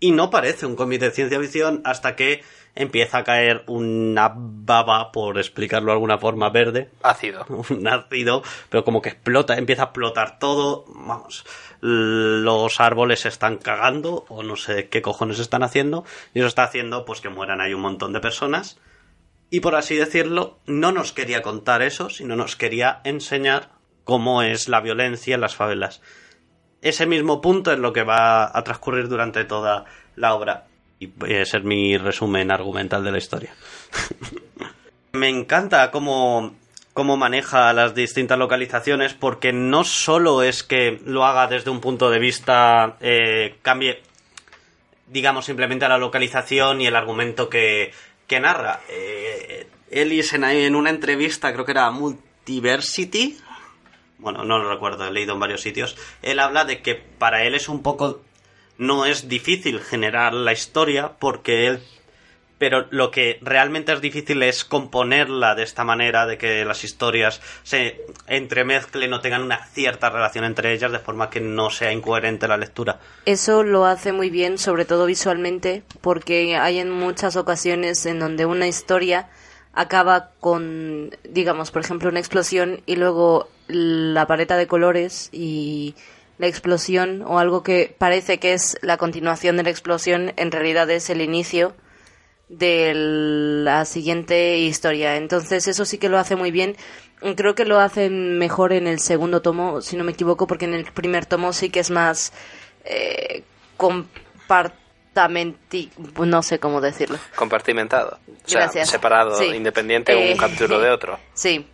[0.00, 2.42] Y no parece un cómic de ciencia ficción hasta que
[2.74, 7.44] empieza a caer una baba, por explicarlo de alguna forma, verde, Ácido.
[7.70, 11.44] un ácido, pero como que explota, empieza a explotar todo, vamos,
[11.80, 16.64] los árboles se están cagando, o no sé qué cojones están haciendo, y eso está
[16.64, 18.78] haciendo pues que mueran ahí un montón de personas,
[19.50, 23.70] y por así decirlo, no nos quería contar eso, sino nos quería enseñar
[24.04, 26.00] cómo es la violencia en las favelas.
[26.82, 29.84] Ese mismo punto es lo que va a transcurrir durante toda
[30.16, 30.66] la obra.
[30.98, 33.54] Y ese es mi resumen argumental de la historia.
[35.12, 36.54] Me encanta cómo,
[36.92, 42.10] cómo maneja las distintas localizaciones porque no solo es que lo haga desde un punto
[42.10, 44.02] de vista eh, cambie
[45.08, 47.92] digamos simplemente la localización y el argumento que,
[48.26, 53.36] que narra eh, Ellis en, en una entrevista creo que era Multiversity
[54.20, 57.54] bueno no lo recuerdo he leído en varios sitios él habla de que para él
[57.54, 58.20] es un poco
[58.78, 61.82] no es difícil generar la historia porque él
[62.60, 67.40] pero lo que realmente es difícil es componerla de esta manera, de que las historias
[67.62, 72.46] se entremezclen o tengan una cierta relación entre ellas, de forma que no sea incoherente
[72.46, 73.00] la lectura.
[73.24, 78.44] Eso lo hace muy bien, sobre todo visualmente, porque hay en muchas ocasiones en donde
[78.44, 79.30] una historia
[79.72, 85.94] acaba con, digamos, por ejemplo, una explosión y luego la paleta de colores y
[86.38, 90.90] la explosión o algo que parece que es la continuación de la explosión, en realidad
[90.90, 91.74] es el inicio
[92.48, 95.16] de la siguiente historia.
[95.16, 96.76] Entonces eso sí que lo hace muy bien.
[97.36, 100.74] Creo que lo hace mejor en el segundo tomo, si no me equivoco, porque en
[100.74, 102.32] el primer tomo sí que es más
[102.84, 103.44] eh,
[103.76, 104.79] compartamenti...
[106.18, 107.18] no sé cómo decirlo.
[107.36, 108.18] Compartimentado.
[108.28, 108.90] O sea, Gracias.
[108.90, 109.46] separado, Sí.
[109.46, 111.18] independiente, Eh, un capítulo de otro.
[111.34, 111.66] Sí,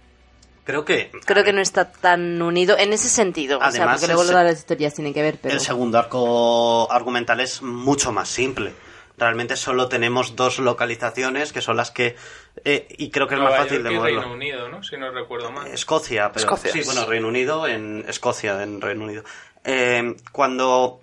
[0.64, 3.58] Creo que creo que no está tan unido en ese sentido.
[3.58, 5.54] o sea, Además, porque luego el las historias tienen que ver, pero...
[5.54, 8.72] el segundo arco argumental es mucho más simple.
[9.16, 12.16] Realmente solo tenemos dos localizaciones que son las que...
[12.64, 14.20] eh, y creo que es más fácil York de moverlo.
[14.22, 14.82] Reino Unido, ¿no?
[14.82, 15.68] Si no recuerdo mal.
[15.68, 16.72] Escocia, pero Escocia.
[16.72, 19.22] sí, bueno, Reino Unido en Escocia, en Reino Unido.
[19.62, 21.00] Eh, cuando,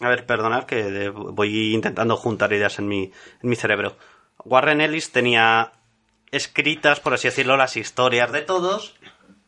[0.00, 3.04] a ver, perdonad que voy intentando juntar ideas en mi,
[3.42, 3.96] en mi cerebro.
[4.44, 5.72] Warren Ellis tenía
[6.30, 8.94] escritas, por así decirlo, las historias de todos,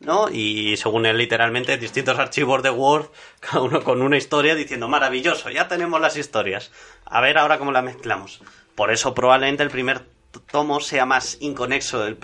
[0.01, 0.29] ¿no?
[0.31, 5.51] Y según él, literalmente, distintos archivos de Word, cada uno con una historia diciendo, maravilloso,
[5.51, 6.73] ya tenemos las historias.
[7.05, 8.41] A ver ahora cómo las mezclamos.
[8.75, 10.07] Por eso probablemente el primer
[10.51, 12.07] tomo sea más inconexo.
[12.07, 12.19] El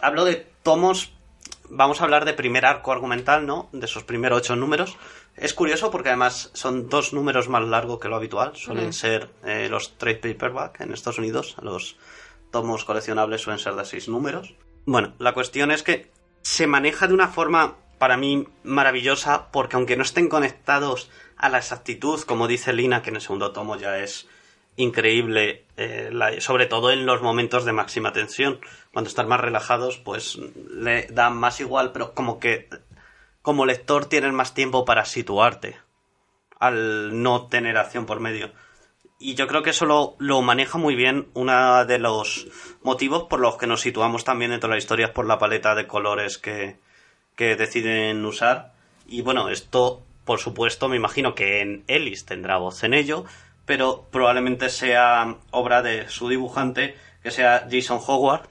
[0.00, 1.12] Hablo de tomos,
[1.68, 3.68] vamos a hablar de primer arco argumental, ¿no?
[3.72, 4.96] De esos primeros ocho números.
[5.36, 8.52] Es curioso porque además son dos números más largos que lo habitual.
[8.54, 11.56] Suelen ser eh, los trade paperback en Estados Unidos.
[11.62, 11.96] Los
[12.50, 14.54] tomos coleccionables suelen ser de seis números.
[14.86, 16.10] Bueno, la cuestión es que
[16.42, 21.58] se maneja de una forma para mí maravillosa porque aunque no estén conectados a la
[21.58, 24.28] exactitud, como dice Lina, que en el segundo tomo ya es
[24.76, 28.60] increíble, eh, la- sobre todo en los momentos de máxima tensión.
[28.94, 30.38] Cuando están más relajados, pues
[30.70, 32.70] le dan más igual, pero como que
[33.42, 35.76] como lector tienes más tiempo para situarte
[36.60, 38.52] al no tener acción por medio.
[39.18, 41.28] Y yo creo que eso lo, maneja muy bien.
[41.34, 42.46] Uno de los
[42.82, 46.38] motivos por los que nos situamos también entre las historias por la paleta de colores
[46.38, 46.78] que,
[47.34, 48.74] que deciden usar.
[49.06, 53.24] Y bueno, esto, por supuesto, me imagino que en Ellis tendrá voz en ello,
[53.66, 58.48] pero probablemente sea obra de su dibujante, que sea Jason Howard,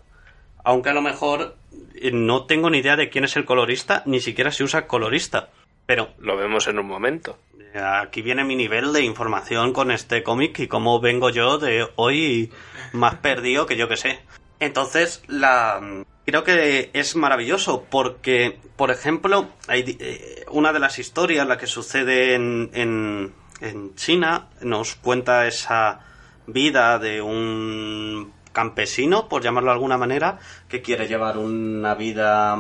[0.64, 1.56] aunque a lo mejor
[1.96, 5.50] eh, no tengo ni idea de quién es el colorista, ni siquiera se usa colorista.
[5.86, 7.38] Pero Lo vemos en un momento.
[7.76, 12.52] Aquí viene mi nivel de información con este cómic y cómo vengo yo de hoy
[12.94, 14.20] más perdido que yo que sé.
[14.60, 15.82] Entonces, la,
[16.26, 21.68] Creo que es maravilloso porque, por ejemplo, hay, eh, una de las historias, la que
[21.68, 26.00] sucede en, en, en China, nos cuenta esa
[26.48, 30.40] vida de un campesino, por llamarlo de alguna manera,
[30.70, 32.56] que quiere llevar una vida,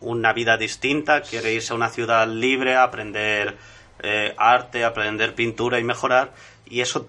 [0.00, 3.56] una vida distinta, quiere irse a una ciudad libre, a aprender
[4.00, 6.32] eh, arte, aprender pintura y mejorar,
[6.66, 7.08] y eso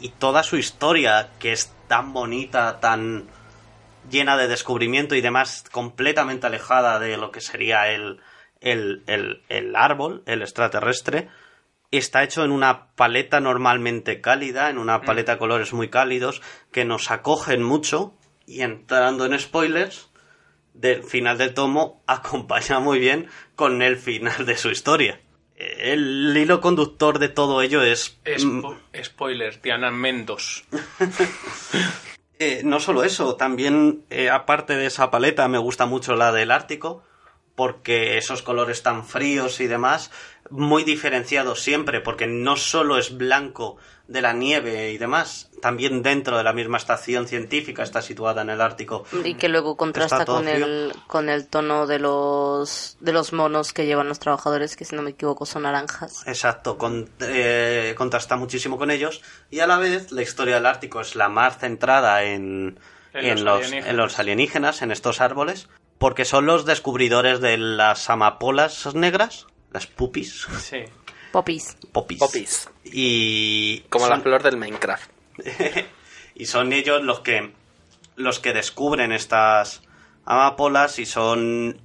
[0.00, 3.26] y toda su historia que es tan bonita, tan
[4.10, 8.20] llena de descubrimiento y demás, completamente alejada de lo que sería el,
[8.60, 11.28] el, el, el árbol, el extraterrestre,
[11.90, 16.84] está hecho en una paleta normalmente cálida, en una paleta de colores muy cálidos, que
[16.84, 18.14] nos acogen mucho,
[18.46, 20.08] y entrando en spoilers,
[20.74, 25.20] del final del tomo acompaña muy bien con el final de su historia.
[25.56, 28.18] El hilo conductor de todo ello es...
[28.24, 30.64] mm, Spo- spoiler, Tiananmen 2.
[32.40, 36.52] Eh, no solo eso, también eh, aparte de esa paleta me gusta mucho la del
[36.52, 37.02] Ártico,
[37.56, 40.12] porque esos colores tan fríos y demás,
[40.50, 43.76] muy diferenciados siempre, porque no solo es blanco
[44.06, 48.48] de la nieve y demás, también dentro de la misma estación científica está situada en
[48.48, 49.04] el Ártico.
[49.24, 53.84] Y que luego contrasta con el, con el tono de los, de los monos que
[53.84, 56.26] llevan los trabajadores, que si no me equivoco son naranjas.
[56.26, 59.20] Exacto, con- eh, contrasta muchísimo con ellos
[59.50, 62.78] y a la vez la historia del Ártico es la más centrada en,
[63.12, 63.90] En en los los, alienígenas.
[63.90, 65.68] en los alienígenas, en estos árboles,
[65.98, 70.78] porque son los descubridores de las amapolas negras, las pupis, Sí.
[71.32, 71.76] Popis.
[71.92, 72.18] popis.
[72.18, 72.68] Popis.
[72.84, 75.10] Y Como la son- flor del Minecraft.
[76.34, 77.52] y son ellos los que
[78.16, 79.82] los que descubren estas
[80.24, 81.80] amapolas y son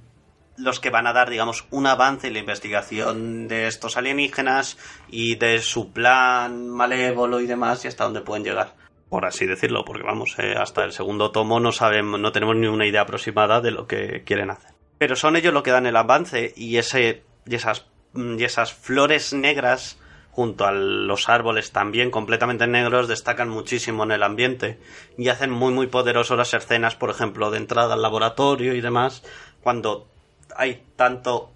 [0.56, 4.76] los que van a dar, digamos, un avance en la investigación de estos alienígenas
[5.08, 8.74] y de su plan malévolo y demás y hasta dónde pueden llegar.
[9.08, 12.66] Por así decirlo, porque vamos, eh, hasta el segundo tomo no sabemos, no tenemos ni
[12.66, 14.72] una idea aproximada de lo que quieren hacer.
[14.98, 19.32] Pero son ellos los que dan el avance y ese y esas y esas flores
[19.32, 19.98] negras
[20.30, 24.78] junto a los árboles también completamente negros destacan muchísimo en el ambiente
[25.16, 29.22] y hacen muy muy poderosos las escenas, por ejemplo, de entrada al laboratorio y demás,
[29.62, 30.08] cuando
[30.56, 31.50] hay tanto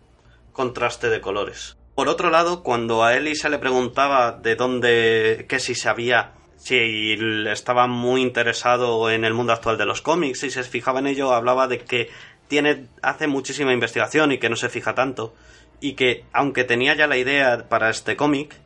[0.52, 1.76] contraste de colores.
[1.94, 7.18] Por otro lado, cuando a Ellie se le preguntaba de dónde, que si sabía, si
[7.48, 11.32] estaba muy interesado en el mundo actual de los cómics, si se fijaba en ello,
[11.32, 12.10] hablaba de que
[12.46, 15.34] tiene, hace muchísima investigación y que no se fija tanto.
[15.80, 18.56] Y que, aunque tenía ya la idea para este cómic,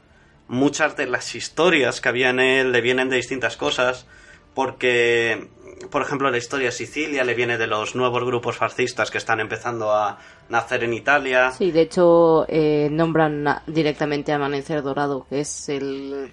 [0.48, 4.06] muchas de las historias que había en él le vienen de distintas cosas,
[4.54, 5.48] porque,
[5.90, 9.40] por ejemplo, la historia de Sicilia le viene de los nuevos grupos fascistas que están
[9.40, 11.50] empezando a nacer en Italia.
[11.52, 16.32] Sí, de hecho eh, nombran directamente a Amanecer Dorado, que es el...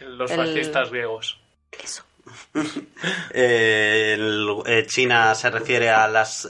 [0.00, 1.38] Los El- fascistas griegos.
[1.82, 2.04] Eso.
[3.34, 6.48] Eh, el- eh, China se refiere a las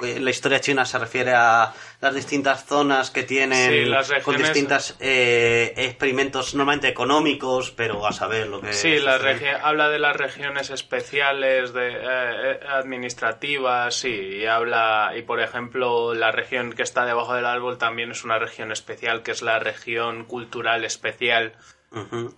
[0.00, 4.96] la historia china se refiere a las distintas zonas que tienen Sí, las con distintos
[5.00, 9.18] experimentos normalmente económicos pero a saber lo que Sí, la
[9.62, 16.14] habla de las regiones especiales de, eh, eh, administrativas, sí, y habla, y por ejemplo,
[16.14, 19.58] la región que está debajo del árbol también es una región especial, que es la
[19.58, 21.52] región cultural especial,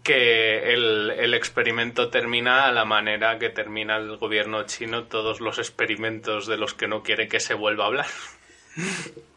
[0.04, 5.58] Que el, el experimento termina a la manera que termina el gobierno chino todos los
[5.58, 8.06] experimentos de los que no quiere que se vuelva a hablar.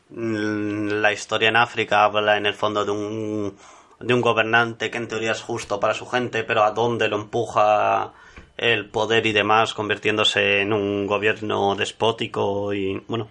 [0.09, 3.57] Mm, la historia en África habla en el fondo de un
[3.99, 7.16] de un gobernante que en teoría es justo para su gente pero a dónde lo
[7.16, 8.11] empuja
[8.57, 13.30] el poder y demás convirtiéndose en un gobierno despótico y bueno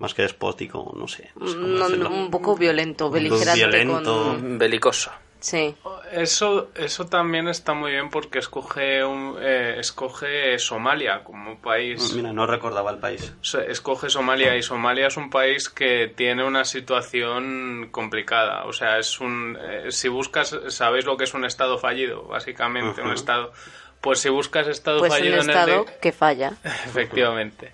[0.00, 2.10] más que despótico no sé no sé cómo No, no, decirlo.
[2.10, 4.24] un poco violento, beligerante Violento.
[4.40, 4.58] con...
[4.58, 5.12] Belicoso.
[5.42, 5.74] Sí.
[6.12, 12.14] Eso, eso también está muy bien porque escoge, un, eh, escoge Somalia como país.
[12.14, 13.34] mira no recordaba el país
[13.68, 18.64] escoge Somalia y Somalia es un país que tiene una situación complicada.
[18.66, 19.58] O sea, es un.
[19.60, 20.56] eh, si buscas.
[20.68, 22.22] ¿Sabéis lo que es un estado fallido?
[22.24, 23.52] Básicamente, un estado.
[24.00, 25.50] Pues si buscas estado Pues un fallido en el.
[25.50, 26.52] estado de- que falla.
[26.86, 27.72] Efectivamente.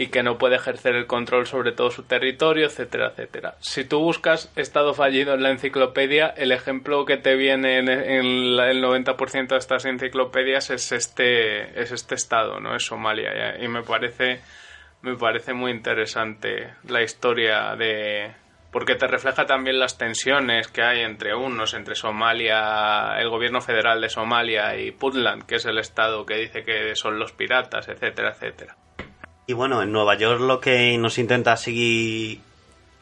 [0.00, 3.56] Y que no puede ejercer el control sobre todo su territorio, etcétera, etcétera.
[3.58, 8.80] Si tú buscas estado fallido en la enciclopedia, el ejemplo que te viene en, el
[8.80, 12.76] 90% de estas enciclopedias es este, es este estado, ¿no?
[12.76, 13.58] Es Somalia.
[13.60, 14.40] Y me parece,
[15.02, 18.30] me parece muy interesante la historia de...
[18.70, 24.00] Porque te refleja también las tensiones que hay entre unos, entre Somalia, el gobierno federal
[24.00, 28.30] de Somalia y Puntland, que es el estado que dice que son los piratas, etcétera,
[28.30, 28.76] etcétera.
[29.48, 32.42] Y bueno, en Nueva York lo que nos intenta seguir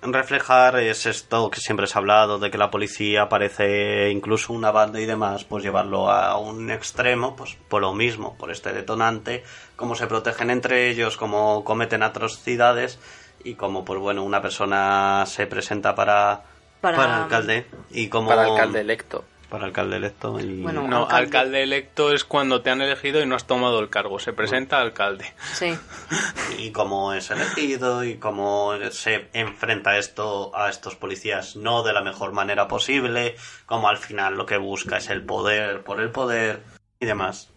[0.00, 4.70] reflejar es esto que siempre se ha hablado, de que la policía parece incluso una
[4.70, 9.42] banda y demás, pues llevarlo a un extremo, pues por lo mismo, por este detonante,
[9.74, 13.00] cómo se protegen entre ellos, cómo cometen atrocidades
[13.42, 16.44] y cómo, pues bueno, una persona se presenta para,
[16.80, 18.28] Para- para alcalde y como...
[18.28, 19.24] Para alcalde electo.
[19.48, 20.62] Para alcalde electo y...
[20.62, 21.24] Bueno, No, alcalde.
[21.24, 21.62] alcalde.
[21.62, 24.18] electo es cuando te han elegido y no has tomado el cargo.
[24.18, 25.32] Se presenta alcalde.
[25.54, 25.72] Sí.
[26.58, 32.00] y cómo es elegido y cómo se enfrenta esto a estos policías no de la
[32.02, 33.36] mejor manera posible,
[33.66, 36.62] como al final lo que busca es el poder por el poder
[36.98, 37.50] y demás.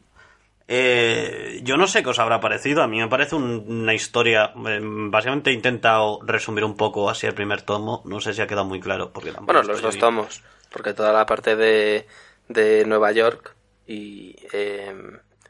[0.72, 4.54] Eh, yo no sé qué os habrá parecido, a mí me parece un- una historia,
[4.68, 8.48] eh, básicamente he intentado resumir un poco así el primer tomo, no sé si ha
[8.48, 9.10] quedado muy claro.
[9.12, 12.08] Porque Bueno, los dos tomos, porque toda la parte de,
[12.48, 13.56] de Nueva York
[13.88, 14.94] y eh,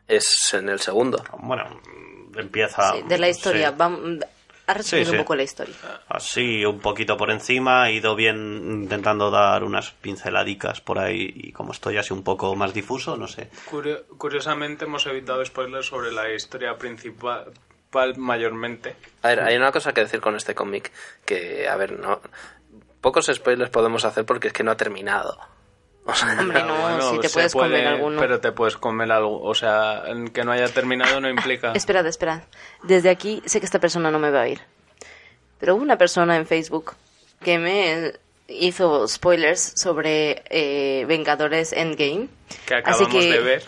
[0.07, 1.23] es en el segundo.
[1.39, 1.81] Bueno,
[2.35, 2.93] empieza...
[2.93, 3.69] Sí, de la historia.
[3.69, 3.75] sí.
[3.77, 4.19] Vamos
[4.67, 5.21] a resumir Sí, un sí.
[5.23, 5.75] poco la historia.
[6.07, 8.37] Así, un poquito por encima, he ido bien
[8.83, 13.27] intentando dar unas pinceladicas por ahí y como estoy así un poco más difuso, no
[13.27, 13.49] sé.
[13.69, 17.51] Curio- curiosamente hemos evitado spoilers sobre la historia principal
[18.17, 18.95] mayormente.
[19.23, 20.91] A ver, hay una cosa que decir con este cómic,
[21.25, 22.21] que, a ver, no...
[23.01, 25.37] Pocos spoilers podemos hacer porque es que no ha terminado.
[26.05, 28.19] O sea, Hombre, no, Bueno, si te puedes comer puede, alguno.
[28.19, 29.41] Pero te puedes comer algo.
[29.43, 31.71] O sea, que no haya terminado no implica.
[31.75, 32.41] Esperad, esperad.
[32.83, 34.61] Desde aquí sé que esta persona no me va a oír.
[35.59, 36.93] Pero hubo una persona en Facebook
[37.43, 38.13] que me
[38.47, 42.27] hizo spoilers sobre eh, Vengadores Endgame.
[42.65, 43.63] Que Así acabamos que, de ver.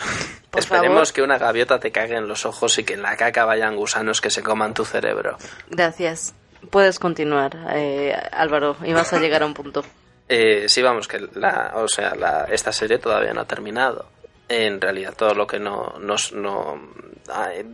[0.50, 3.16] Por Esperemos favor, que una gaviota te cague en los ojos y que en la
[3.16, 5.38] caca vayan gusanos que se coman tu cerebro.
[5.70, 6.34] gracias.
[6.70, 9.84] Puedes continuar, eh, Álvaro, y vas a llegar a un punto.
[10.30, 14.08] Eh, sí, vamos, que la, o sea, la, esta serie todavía no ha terminado.
[14.48, 16.80] En realidad, todo lo que no, nos no,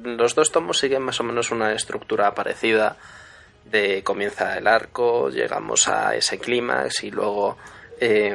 [0.03, 2.97] los dos tomos siguen más o menos una estructura parecida.
[3.65, 7.57] De comienza el arco, llegamos a ese clímax y luego
[7.99, 8.33] eh,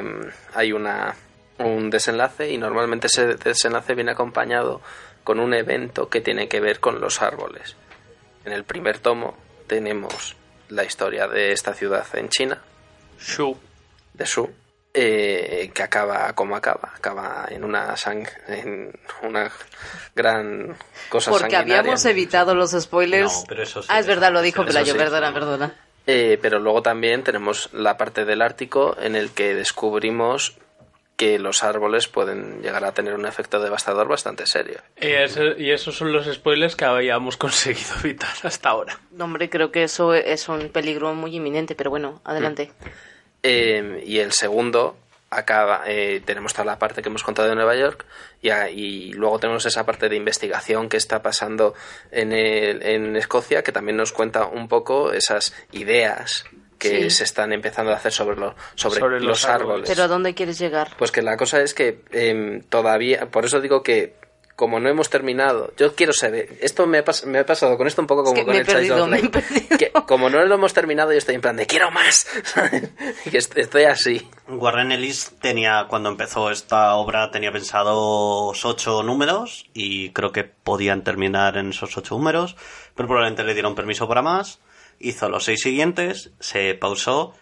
[0.53, 1.15] hay una
[1.57, 4.81] un desenlace y normalmente ese desenlace viene acompañado
[5.23, 7.75] con un evento que tiene que ver con los árboles.
[8.45, 9.35] En el primer tomo
[9.67, 10.35] tenemos
[10.73, 12.61] la historia de esta ciudad en China,
[13.19, 13.57] Shu.
[14.13, 14.49] de Su,
[14.93, 18.91] eh, que acaba como acaba, acaba en una sang en
[19.23, 19.51] una
[20.15, 20.75] gran
[21.09, 23.33] cosa Porque habíamos evitado los spoilers.
[23.33, 25.73] No, pero eso sí, ah, es verdad, lo dijo eso Pelayo, sí, perdona, perdona.
[26.05, 30.57] Eh, pero luego también tenemos la parte del Ártico en el que descubrimos
[31.15, 34.79] que los árboles pueden llegar a tener un efecto devastador bastante serio.
[34.99, 38.99] Y, ese- y esos son los spoilers que habíamos conseguido evitar hasta ahora.
[39.11, 42.71] No, hombre, creo que eso es un peligro muy inminente, pero bueno, adelante.
[43.43, 44.97] Eh, y el segundo
[45.29, 48.05] acaba eh, tenemos toda la parte que hemos contado de Nueva York
[48.41, 51.73] y, a- y luego tenemos esa parte de investigación que está pasando
[52.11, 56.45] en, el- en Escocia que también nos cuenta un poco esas ideas
[56.89, 57.09] que Sí.
[57.09, 59.61] se están empezando a hacer sobre, lo- sobre, Sobre los, los árboles.
[59.69, 59.89] árboles.
[59.89, 60.89] Pero ¿a dónde quieres llegar?
[60.97, 64.21] Pues que la cosa es que em, todavía, por eso digo que
[64.55, 67.87] como no hemos terminado, yo quiero saber, esto me ha, pas- me ha pasado con
[67.87, 69.77] esto un poco como que con me he el Child perdido, me he perdido.
[69.79, 72.27] que como no lo hemos terminado yo estoy en plan de quiero más,
[73.31, 74.29] que est- estoy así.
[74.47, 81.03] Warren Ellis tenía, cuando empezó esta obra, tenía pensados ocho números y creo que podían
[81.03, 82.55] terminar en esos ocho números,
[82.95, 84.59] pero probablemente le dieron permiso para más.
[84.99, 87.33] Hizo los seis siguientes, se pausó.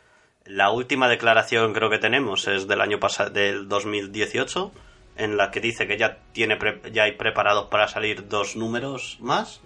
[0.46, 4.72] La última declaración creo que tenemos es del año pasado, del 2018,
[5.18, 9.18] en la que dice que ya tiene pre- ya hay preparados para salir dos números
[9.20, 9.62] más,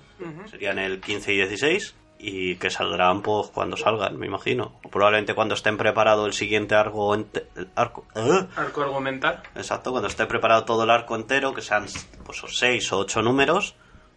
[0.49, 4.79] serían el 15 y 16 y que saldrán pues cuando salgan, me imagino.
[4.83, 7.27] O probablemente cuando estén preparado el siguiente arco el
[7.75, 8.47] arco ¡Ah!
[8.55, 9.43] Arco argumental.
[9.55, 11.85] Exacto, cuando esté preparado todo el arco entero, que sean
[12.25, 13.75] pues o seis o ocho números,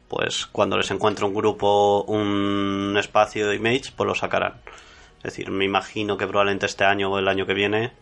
[0.09, 4.55] pues cuando les encuentre un grupo, un espacio de image, pues lo sacarán.
[5.19, 7.93] Es decir, me imagino que probablemente este año o el año que viene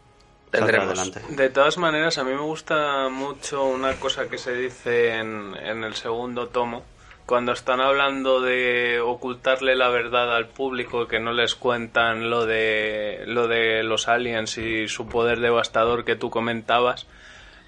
[0.50, 1.12] Tendremos.
[1.30, 5.84] De todas maneras, a mí me gusta mucho una cosa que se dice en, en
[5.84, 6.84] el segundo tomo.
[7.26, 13.24] Cuando están hablando de ocultarle la verdad al público, que no les cuentan lo de,
[13.26, 17.08] lo de los aliens y su poder devastador que tú comentabas.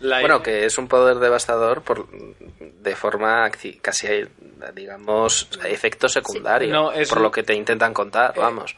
[0.01, 3.51] La- Bueno, que es un poder devastador por, de forma
[3.83, 4.27] casi,
[4.75, 8.77] digamos, efecto secundario, No, es por un- lo que te intentan contar, Eh, vamos.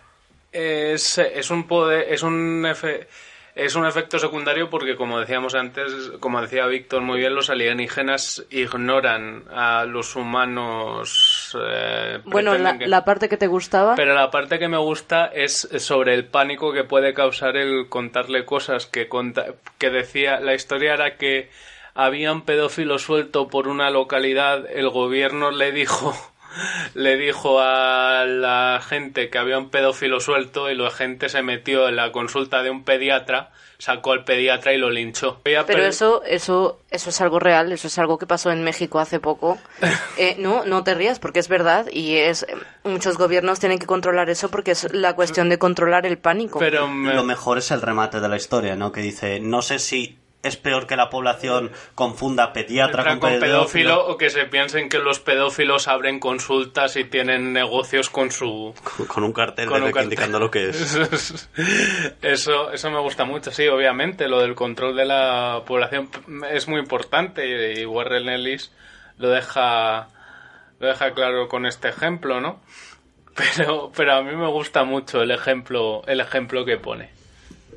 [0.53, 3.07] Es, es un poder, es un efe-
[3.55, 8.45] es un efecto secundario porque como decíamos antes, como decía Víctor muy bien, los alienígenas
[8.51, 11.57] ignoran a los humanos.
[11.61, 13.95] eh, Bueno, pretenden la, que- la parte que te gustaba...
[13.97, 18.45] Pero la parte que me gusta es sobre el pánico que puede causar el contarle
[18.45, 21.51] cosas que conta- que decía la historia era que
[21.95, 26.15] había un pedófilo suelto por una localidad, el gobierno le dijo
[26.95, 31.89] le dijo a la gente que había un pedófilo suelto y la gente se metió
[31.89, 35.41] en la consulta de un pediatra, sacó al pediatra y lo linchó.
[35.43, 38.99] Pero per- eso, eso, eso es algo real, eso es algo que pasó en México
[39.01, 39.59] hace poco.
[40.19, 42.45] Eh, no, no te rías porque es verdad y es
[42.85, 46.59] muchos gobiernos tienen que controlar eso porque es la cuestión de controlar el pánico.
[46.59, 48.93] Pero me- Lo mejor es el remate de la historia, ¿no?
[48.93, 54.07] Que dice, no sé si es peor que la población confunda pediatra con, con pedófilo
[54.07, 59.07] o que se piensen que los pedófilos abren consultas y tienen negocios con su Con-
[59.07, 60.05] Con un cartel con de un cartel.
[60.05, 61.49] indicando lo que es.
[62.23, 66.09] eso eso me gusta mucho sí obviamente lo del control de la población
[66.51, 68.73] es muy importante y Warren Ellis
[69.19, 70.09] lo deja
[70.79, 72.61] lo deja claro con este ejemplo no
[73.37, 77.11] pero pero a mí me gusta mucho el ejemplo el ejemplo que pone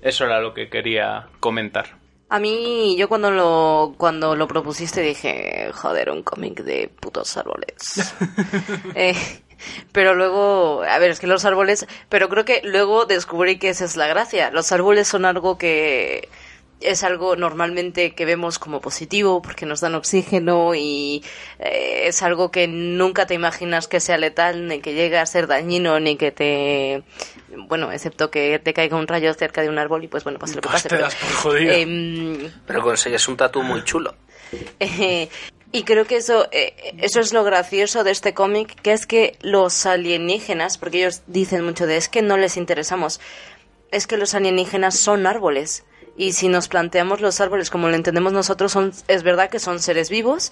[0.02, 2.02] eso era lo que quería comentar
[2.34, 7.76] A mí, yo cuando lo, cuando lo propusiste dije, joder, un cómic de putos árboles.
[8.96, 9.16] Eh,
[9.92, 13.86] pero luego, a ver, es que los árboles, pero creo que luego descubrí que esa
[13.86, 14.50] es la gracia.
[14.50, 16.28] Los árboles son algo que
[16.84, 21.24] es algo normalmente que vemos como positivo porque nos dan oxígeno y
[21.60, 25.48] eh, es algo que nunca te imaginas que sea letal, ni que llegue a ser
[25.48, 27.04] dañino, ni que te...
[27.56, 30.56] Bueno, excepto que te caiga un rayo cerca de un árbol y pues bueno, pase
[30.56, 30.90] lo que Pues pase.
[30.90, 31.74] te pero, das por jodido.
[31.74, 34.16] em, Pero consigues un tatu muy chulo.
[34.80, 35.30] eh,
[35.72, 39.38] y creo que eso, eh, eso es lo gracioso de este cómic, que es que
[39.42, 43.20] los alienígenas, porque ellos dicen mucho de es que no les interesamos,
[43.92, 45.84] es que los alienígenas son árboles.
[46.16, 49.80] Y si nos planteamos los árboles como lo entendemos nosotros, son, es verdad que son
[49.80, 50.52] seres vivos,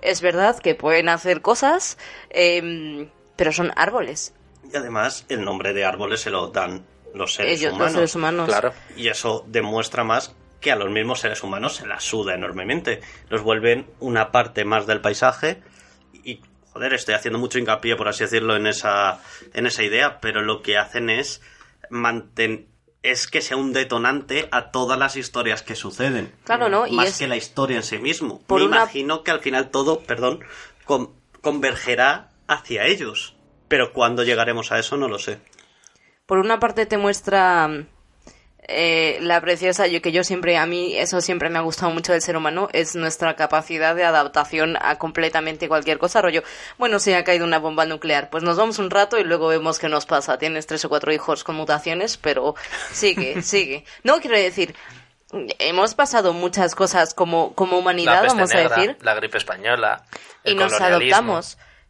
[0.00, 1.98] es verdad que pueden hacer cosas,
[2.30, 4.34] em, pero son árboles.
[4.72, 6.84] Y además, el nombre de árboles se lo dan
[7.14, 7.86] los seres Ellos, humanos.
[7.86, 8.48] los seres humanos.
[8.48, 8.72] Claro.
[8.96, 13.00] Y eso demuestra más que a los mismos seres humanos se la suda enormemente.
[13.28, 15.60] Los vuelven una parte más del paisaje
[16.24, 16.40] y,
[16.72, 19.20] joder, estoy haciendo mucho hincapié, por así decirlo, en esa,
[19.52, 21.42] en esa idea, pero lo que hacen es
[21.90, 22.71] mantener
[23.02, 26.32] es que sea un detonante a todas las historias que suceden.
[26.44, 26.86] Claro, ¿no?
[26.86, 28.40] Y Más es- que la historia en sí mismo.
[28.46, 30.40] Por Me una- imagino que al final todo, perdón,
[30.84, 33.34] con- convergerá hacia ellos.
[33.68, 35.38] Pero cuándo llegaremos a eso no lo sé.
[36.26, 37.84] por una parte te muestra
[38.68, 42.12] eh, la preciosa, yo que yo siempre, a mí eso siempre me ha gustado mucho
[42.12, 46.44] del ser humano, es nuestra capacidad de adaptación a completamente cualquier cosa, rollo,
[46.78, 49.80] bueno, si ha caído una bomba nuclear, pues nos vamos un rato y luego vemos
[49.80, 52.54] qué nos pasa, tienes tres o cuatro hijos con mutaciones, pero
[52.92, 53.84] sigue, sigue.
[54.04, 54.76] No quiero decir,
[55.58, 60.04] hemos pasado muchas cosas como, como humanidad, vamos negra, a decir, la gripe española,
[60.44, 61.40] el y nos colonialismo.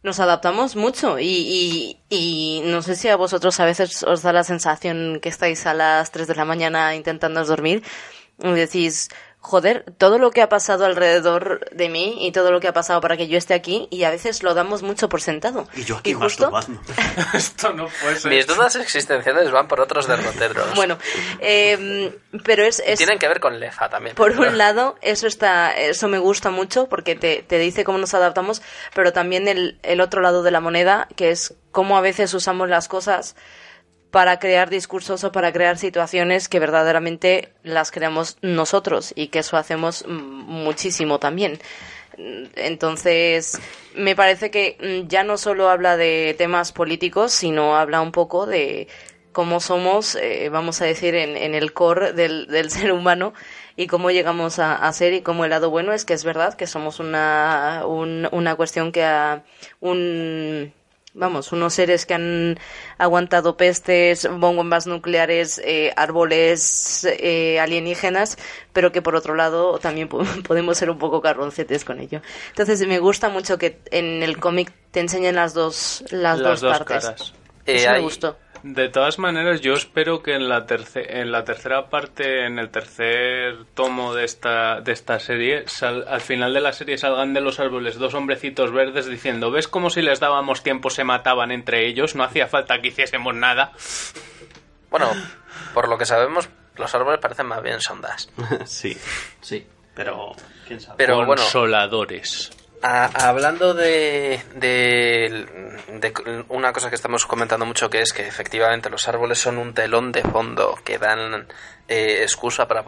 [0.03, 4.33] Nos adaptamos mucho y, y, y no sé si a vosotros a veces os da
[4.33, 7.83] la sensación que estáis a las 3 de la mañana intentando dormir
[8.37, 9.07] y decís,
[9.43, 13.01] joder, todo lo que ha pasado alrededor de mí y todo lo que ha pasado
[13.01, 15.67] para que yo esté aquí y a veces lo damos mucho por sentado.
[15.75, 16.93] Y yo aquí justo, masturbando.
[17.33, 20.73] esto no puede ser Mis dudas existenciales van por otros derroteros.
[20.75, 20.97] bueno,
[21.39, 22.81] eh, pero es...
[22.85, 24.15] es Tienen que ver con Lefa también.
[24.15, 28.13] Por un lado, eso está, eso me gusta mucho porque te, te dice cómo nos
[28.13, 28.61] adaptamos,
[28.95, 32.69] pero también el, el otro lado de la moneda, que es cómo a veces usamos
[32.69, 33.35] las cosas
[34.13, 39.57] para crear discursos o para crear situaciones que verdaderamente las creamos nosotros y que eso
[39.57, 41.59] hacemos mm, muchísimo también.
[42.55, 43.59] Entonces,
[43.95, 48.45] me parece que mm, ya no solo habla de temas políticos, sino habla un poco
[48.45, 48.87] de
[49.31, 53.33] cómo somos, eh, vamos a decir, en, en el core del, del ser humano
[53.75, 56.53] y cómo llegamos a, a ser y cómo el lado bueno es que es verdad
[56.53, 59.41] que somos una, un- una cuestión que ha
[59.79, 60.71] un
[61.13, 62.59] vamos, unos seres que han
[62.97, 68.37] aguantado pestes, bombas nucleares, eh, árboles eh, alienígenas,
[68.73, 72.21] pero que por otro lado también po- podemos ser un poco carroncetes con ello.
[72.49, 76.77] Entonces me gusta mucho que en el cómic te enseñen las dos las, las dos
[76.77, 77.03] partes.
[77.05, 77.33] caras
[77.65, 78.37] Eh, Eso me hay- gustó.
[78.63, 82.69] De todas maneras, yo espero que en la, terce- en la tercera parte, en el
[82.69, 87.41] tercer tomo de esta, de esta serie, sal- al final de la serie salgan de
[87.41, 91.85] los árboles dos hombrecitos verdes diciendo, ¿ves como si les dábamos tiempo se mataban entre
[91.87, 92.15] ellos?
[92.15, 93.73] No hacía falta que hiciésemos nada.
[94.89, 95.09] Bueno,
[95.73, 98.29] por lo que sabemos, los árboles parecen más bien sondas.
[98.65, 98.97] sí,
[99.41, 99.67] sí.
[99.93, 100.31] Pero,
[100.65, 100.95] quién sabe.
[100.97, 102.49] Pero bueno, Consoladores.
[102.83, 105.47] Hablando de, de,
[105.87, 109.73] de una cosa que estamos comentando mucho, que es que efectivamente los árboles son un
[109.73, 111.47] telón de fondo que dan
[111.87, 112.83] eh, excusa para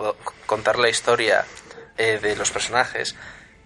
[0.45, 1.45] contar la historia
[1.97, 3.15] eh, de los personajes,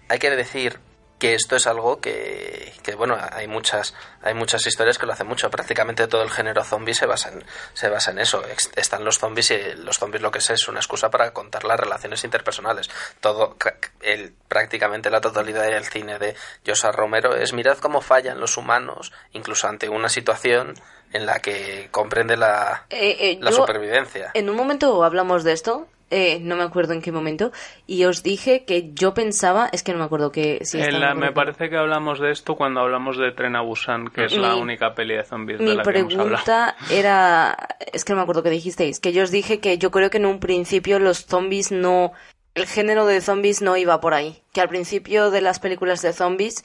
[0.08, 0.78] hay que decir
[1.20, 5.28] que esto es algo que, que, bueno hay muchas hay muchas historias que lo hacen
[5.28, 5.48] mucho.
[5.50, 7.44] Prácticamente todo el género zombie se basa en
[7.74, 8.42] se basa en eso.
[8.74, 11.78] Están los zombies y los zombies lo que es es una excusa para contar las
[11.78, 12.90] relaciones interpersonales.
[13.20, 13.56] Todo
[14.00, 16.34] el prácticamente la totalidad del cine de
[16.66, 20.74] Josa Romero es mirad cómo fallan los humanos incluso ante una situación
[21.12, 24.30] en la que comprende la, Eh, eh, la yo- supervivencia.
[24.34, 27.52] En un momento hablamos de esto, eh, no me acuerdo en qué momento,
[27.86, 31.14] y os dije que yo pensaba, es que no me acuerdo que si En la-
[31.14, 31.34] me acuerdo.
[31.34, 34.94] parece que hablamos de esto cuando hablamos de Tren a Busan, que es la única
[34.94, 37.56] peli de zombies de Mi la que hemos pregunta era,
[37.92, 40.18] es que no me acuerdo que dijisteis, que yo os dije que yo creo que
[40.18, 42.12] en un principio los zombies no,
[42.54, 46.12] el género de zombies no iba por ahí, que al principio de las películas de
[46.12, 46.64] zombies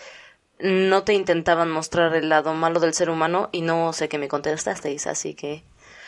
[0.60, 4.28] no te intentaban mostrar el lado malo del ser humano y no sé qué me
[4.28, 5.64] contestasteis, así que...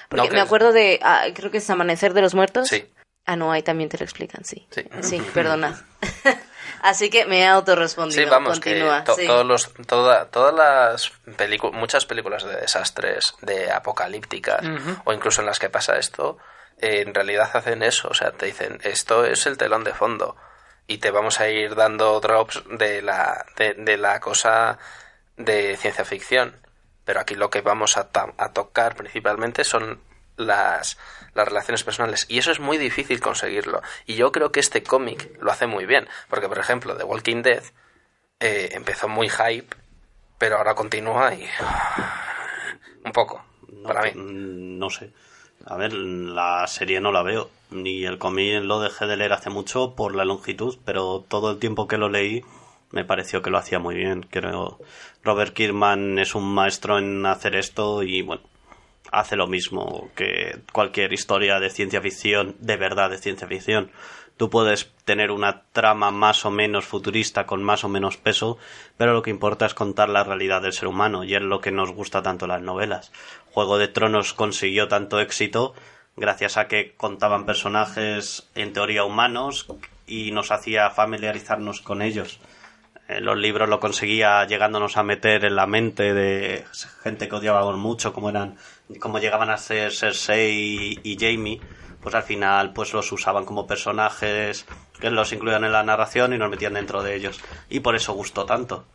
[0.09, 2.69] Porque No, me es- acuerdo de, ah, creo que es Amanecer de los Muertos.
[2.69, 2.85] sí
[3.27, 4.65] Ah, no, ahí también te lo explican, sí.
[4.71, 4.83] Sí.
[5.01, 5.79] Sí, perdona.
[6.81, 8.23] Así que me he autorrespondido.
[8.23, 8.99] Sí, vamos, Continúa.
[9.01, 9.27] que to- sí.
[9.27, 14.61] todos los, toda, todas las películas, muchas películas de desastres, de apocalípticas,
[15.05, 16.37] o incluso en las que pasa esto,
[16.79, 20.35] eh, en realidad hacen eso, o sea, te dicen, esto es el telón de fondo,
[20.85, 24.77] y te vamos a ir dando drops de la, de, de la cosa
[25.35, 26.55] de ciencia ficción.
[27.05, 29.99] Pero aquí lo que vamos a, a tocar principalmente son
[30.35, 30.97] las,
[31.37, 32.25] las relaciones personales.
[32.29, 33.81] Y eso es muy difícil conseguirlo.
[34.05, 36.07] Y yo creo que este cómic lo hace muy bien.
[36.29, 37.63] Porque, por ejemplo, The Walking Dead
[38.39, 39.75] eh, empezó muy hype,
[40.37, 41.45] pero ahora continúa y...
[43.05, 44.11] Un poco, No, para mí.
[44.13, 45.11] mm, no sé.
[45.65, 47.49] A ver, la serie no la veo.
[47.69, 51.59] Ni el cómic lo dejé de leer hace mucho por la longitud, pero todo el
[51.59, 52.43] tiempo que lo leí
[52.91, 54.23] me pareció que lo hacía muy bien.
[54.29, 54.79] Creo
[55.23, 58.43] Robert Kirkman es un maestro en hacer esto y bueno,
[59.19, 63.91] hace lo mismo que cualquier historia de ciencia ficción, de verdad de ciencia ficción.
[64.37, 68.59] Tú puedes tener una trama más o menos futurista con más o menos peso,
[68.95, 71.71] pero lo que importa es contar la realidad del ser humano y es lo que
[71.71, 73.11] nos gusta tanto las novelas.
[73.51, 75.73] Juego de Tronos consiguió tanto éxito
[76.15, 79.67] gracias a que contaban personajes en teoría humanos
[80.05, 82.39] y nos hacía familiarizarnos con ellos.
[83.07, 86.65] En los libros lo conseguía llegándonos a meter en la mente de
[87.01, 88.57] gente que odiábamos mucho, como eran,
[88.99, 91.59] como llegaban a ser Cersei y, Jamie,
[92.01, 94.65] pues al final pues los usaban como personajes
[94.99, 97.39] que los incluían en la narración y nos metían dentro de ellos.
[97.69, 98.85] Y por eso gustó tanto.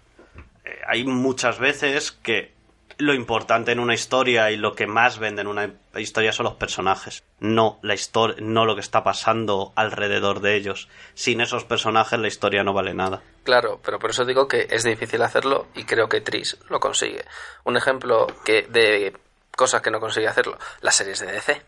[0.65, 2.53] Eh, hay muchas veces que
[2.99, 6.55] lo importante en una historia y lo que más vende en una historia son los
[6.55, 10.89] personajes, no la historia, no lo que está pasando alrededor de ellos.
[11.15, 13.23] Sin esos personajes la historia no vale nada.
[13.45, 17.25] Claro, pero por eso digo que es difícil hacerlo y creo que Tris lo consigue.
[17.65, 19.15] Un ejemplo que de
[19.57, 21.63] cosas que no consigue hacerlo, las series de DC,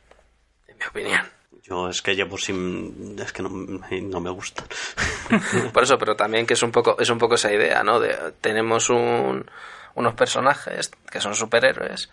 [0.69, 1.23] en mi opinión.
[1.63, 4.67] Yo es que llevo sin es que no, no me gustan.
[5.73, 8.01] Por eso, pero también que es un poco es un poco esa idea, ¿no?
[8.01, 9.51] De tenemos un,
[9.95, 12.11] unos personajes que son superhéroes,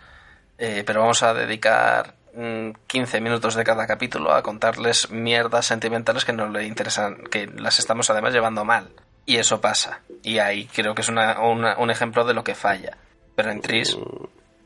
[0.56, 6.24] eh, pero vamos a dedicar mm, 15 minutos de cada capítulo a contarles mierdas sentimentales
[6.24, 8.88] que no le interesan, que las estamos además llevando mal.
[9.26, 10.00] Y eso pasa.
[10.22, 12.96] Y ahí creo que es una, una- un ejemplo de lo que falla.
[13.36, 13.96] Pero en Tris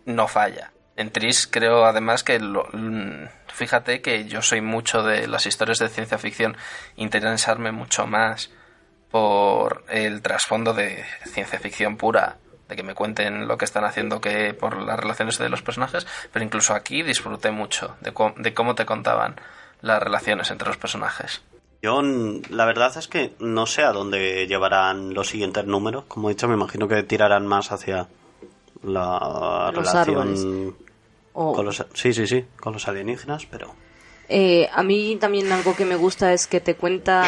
[0.04, 0.70] no falla.
[0.96, 2.68] En Tris creo además que lo-
[3.48, 6.56] fíjate que yo soy mucho de las historias de ciencia ficción
[6.96, 8.50] interesarme mucho más
[9.10, 12.36] por el trasfondo de ciencia ficción pura
[12.68, 16.06] de que me cuenten lo que están haciendo que por las relaciones de los personajes
[16.32, 19.36] pero incluso aquí disfruté mucho de, de cómo te contaban
[19.82, 21.42] las relaciones entre los personajes
[21.82, 26.04] Yo la verdad es que no sé a dónde llevarán los siguientes números.
[26.08, 28.08] Como he dicho, me imagino que tirarán más hacia
[28.82, 30.44] la Los relación árboles.
[31.38, 33.74] O- con los sí, sí, sí, con los alienígenas, pero
[34.28, 37.24] Eh, a mí también algo que me gusta es que te cuenta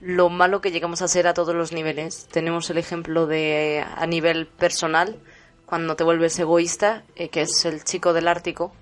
[0.00, 2.26] lo malo que llegamos a ser a todos los niveles.
[2.30, 5.18] Tenemos el ejemplo de a nivel personal,
[5.66, 8.72] cuando te vuelves egoísta, eh, que es el chico del Ártico.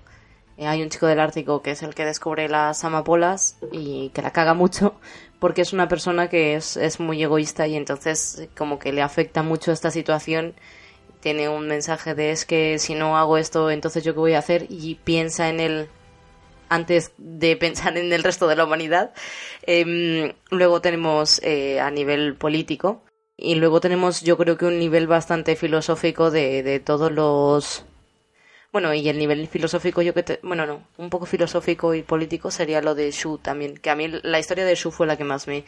[0.57, 4.21] Eh, hay un chico del Ártico que es el que descubre las amapolas y que
[4.21, 4.95] la caga mucho
[5.39, 9.41] porque es una persona que es, es muy egoísta y entonces como que le afecta
[9.41, 10.53] mucho esta situación
[11.19, 14.39] tiene un mensaje de es que si no hago esto entonces yo qué voy a
[14.39, 15.89] hacer y piensa en él
[16.69, 19.13] antes de pensar en el resto de la humanidad.
[19.63, 23.03] Em, luego tenemos eh, a nivel político
[23.35, 27.85] y luego tenemos yo creo que un nivel bastante filosófico de, de todos los...
[28.71, 30.23] Bueno, y el nivel filosófico yo que...
[30.23, 30.39] Te...
[30.43, 34.07] Bueno, no, un poco filosófico y político sería lo de Shu también, que a mí
[34.07, 35.65] la historia de Shu fue la que más me,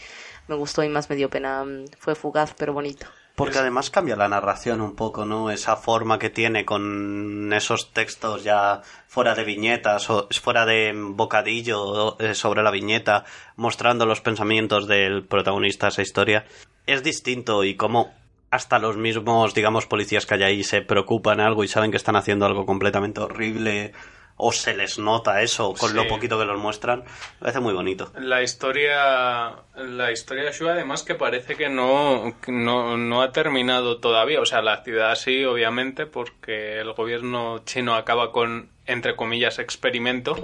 [0.48, 1.66] me gustó y más me dio pena.
[1.98, 3.08] Fue fugaz pero bonito.
[3.36, 5.52] Porque además cambia la narración un poco, ¿no?
[5.52, 12.20] Esa forma que tiene con esos textos ya fuera de viñetas o fuera de bocadillo
[12.20, 13.26] eh, sobre la viñeta,
[13.56, 16.46] mostrando los pensamientos del protagonista de esa historia.
[16.86, 18.14] Es distinto y como
[18.52, 22.18] hasta los mismos, digamos, policías que hay ahí se preocupan algo y saben que están
[22.18, 23.94] haciendo algo completamente horrible
[24.38, 28.12] o se les nota eso con lo poquito que los muestran, me parece muy bonito.
[28.20, 34.00] La historia, la historia de Shu además que parece que no, no, no ha terminado
[34.00, 34.42] todavía.
[34.42, 40.36] O sea, la ciudad sí, obviamente, porque el gobierno chino acaba con, entre comillas, experimento.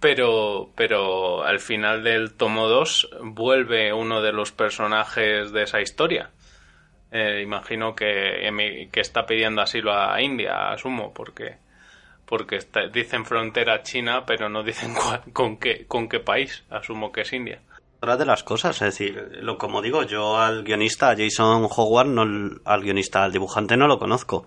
[0.00, 6.30] Pero, pero al final del tomo 2 vuelve uno de los personajes de esa historia.
[7.12, 11.58] Eh, imagino que, que está pidiendo asilo a India, asumo, porque
[12.32, 16.64] porque está- dicen frontera china, pero no dicen cuál- con qué con qué país.
[16.70, 17.60] Asumo que es India.
[17.98, 22.22] Otra de las cosas, es decir, lo como digo, yo al guionista, Jason Howard, no,
[22.64, 24.46] al guionista, al dibujante no lo conozco,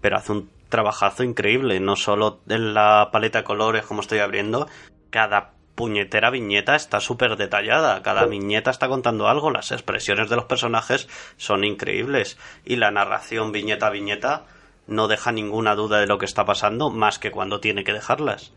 [0.00, 4.68] pero hace un trabajazo increíble, no solo en la paleta de colores como estoy abriendo,
[5.10, 10.44] cada puñetera viñeta está súper detallada, cada viñeta está contando algo, las expresiones de los
[10.44, 11.08] personajes
[11.38, 14.44] son increíbles y la narración viñeta a viñeta
[14.86, 18.52] no deja ninguna duda de lo que está pasando, más que cuando tiene que dejarlas.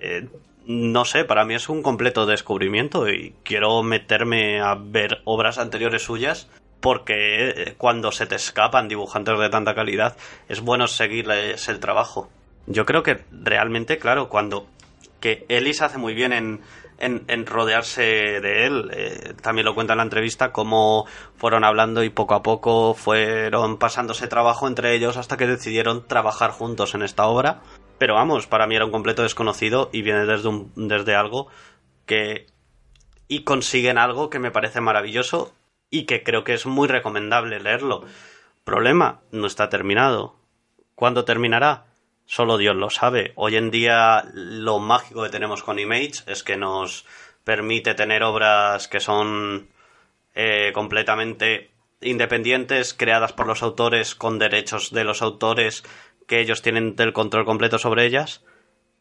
[0.00, 0.28] Eh,
[0.66, 6.02] no sé, para mí es un completo descubrimiento y quiero meterme a ver obras anteriores
[6.02, 6.48] suyas
[6.80, 10.16] porque eh, cuando se te escapan dibujantes de tanta calidad
[10.48, 12.28] es bueno seguirles el trabajo.
[12.66, 14.66] Yo creo que realmente, claro, cuando
[15.20, 16.60] que Ellis hace muy bien en,
[16.98, 18.90] en, rodearse de él.
[18.92, 21.06] eh, también lo cuenta en la entrevista cómo
[21.36, 26.50] fueron hablando y poco a poco fueron pasándose trabajo entre ellos hasta que decidieron trabajar
[26.50, 27.60] juntos en esta obra.
[27.98, 31.48] Pero vamos, para mí era un completo desconocido y viene desde, un, desde algo
[32.06, 32.46] que...
[33.26, 35.52] y consiguen algo que me parece maravilloso
[35.90, 38.04] y que creo que es muy recomendable leerlo.
[38.64, 40.36] Problema, no está terminado.
[40.94, 41.87] ¿Cuándo terminará?
[42.30, 43.32] Solo Dios lo sabe.
[43.36, 47.06] Hoy en día lo mágico que tenemos con Image es que nos
[47.42, 49.70] permite tener obras que son
[50.34, 51.70] eh, completamente
[52.02, 55.84] independientes, creadas por los autores, con derechos de los autores,
[56.26, 58.44] que ellos tienen el control completo sobre ellas.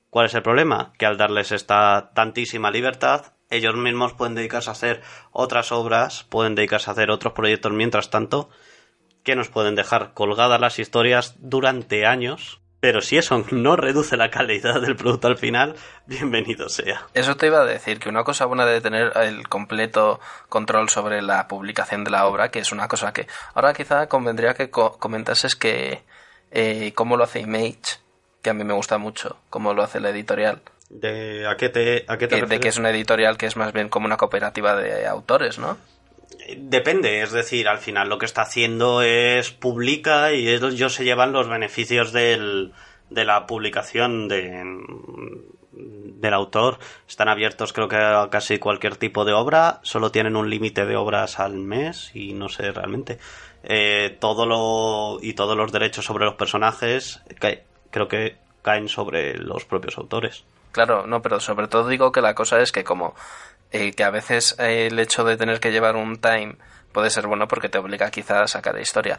[0.10, 0.94] ¿Cuál es el problema?
[0.98, 5.02] Que al darles esta tantísima libertad, ellos mismos pueden dedicarse a hacer
[5.34, 8.50] otras obras, pueden dedicarse a hacer otros proyectos mientras tanto,
[9.24, 12.62] que nos pueden dejar colgadas las historias durante años.
[12.80, 15.76] Pero si eso no reduce la calidad del producto al final,
[16.06, 17.08] bienvenido sea.
[17.16, 21.22] Eso te iba a decir, que una cosa buena de tener el completo control sobre
[21.24, 24.98] la publicación de la obra, que es una cosa que ahora quizá convendría que co-
[25.00, 26.04] comentases que
[26.52, 27.98] eh, cómo lo hace Image,
[28.44, 32.06] que a mí me gusta mucho, cómo lo hace la editorial, ¿De, ¿A qué te,
[32.08, 34.16] a qué te que- de que es una editorial que es más bien como una
[34.16, 35.78] cooperativa de autores, ¿no?
[36.58, 41.34] Depende, es decir, al final lo que está haciendo es publica y ellos se llevan
[41.34, 42.74] los beneficios del,
[43.10, 44.64] de la publicación de,
[45.72, 46.80] del autor.
[47.08, 50.96] Están abiertos creo que a casi cualquier tipo de obra, solo tienen un límite de
[50.96, 53.20] obras al mes y no sé realmente.
[53.64, 57.22] Eh, todo lo y todos los derechos sobre los personajes
[57.92, 60.44] creo que caen sobre los propios autores.
[60.72, 63.16] Claro, no, pero sobre todo digo que la cosa es que como
[63.72, 66.56] eh, que a veces eh, el hecho de tener que llevar un time
[66.92, 69.18] puede ser bueno porque te obliga quizá a sacar historia.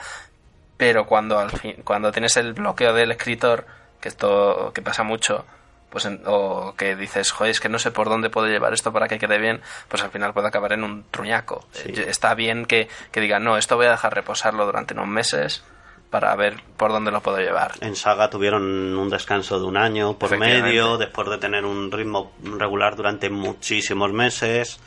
[0.76, 3.66] Pero cuando al fin, cuando tienes el bloqueo del escritor,
[4.00, 5.44] que esto que pasa mucho,
[5.90, 8.92] pues en- o que dices, joder, es que no sé por dónde puedo llevar esto
[8.92, 11.66] para que quede bien, pues al final puede acabar en un truñaco.
[11.72, 11.92] Sí.
[11.96, 15.64] Está bien que, que digan, no, esto voy a dejar reposarlo durante unos meses
[16.10, 17.72] para ver por dónde lo puedo llevar.
[17.80, 18.62] En Saga tuvieron
[18.96, 24.12] un descanso de un año por medio, después de tener un ritmo regular durante muchísimos
[24.12, 24.80] meses.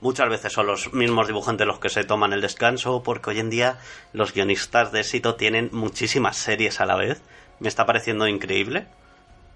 [0.00, 3.50] Muchas veces son los mismos dibujantes los que se toman el descanso, porque hoy en
[3.50, 3.78] día
[4.12, 7.22] los guionistas de éxito tienen muchísimas series a la vez.
[7.60, 8.86] Me está pareciendo increíble,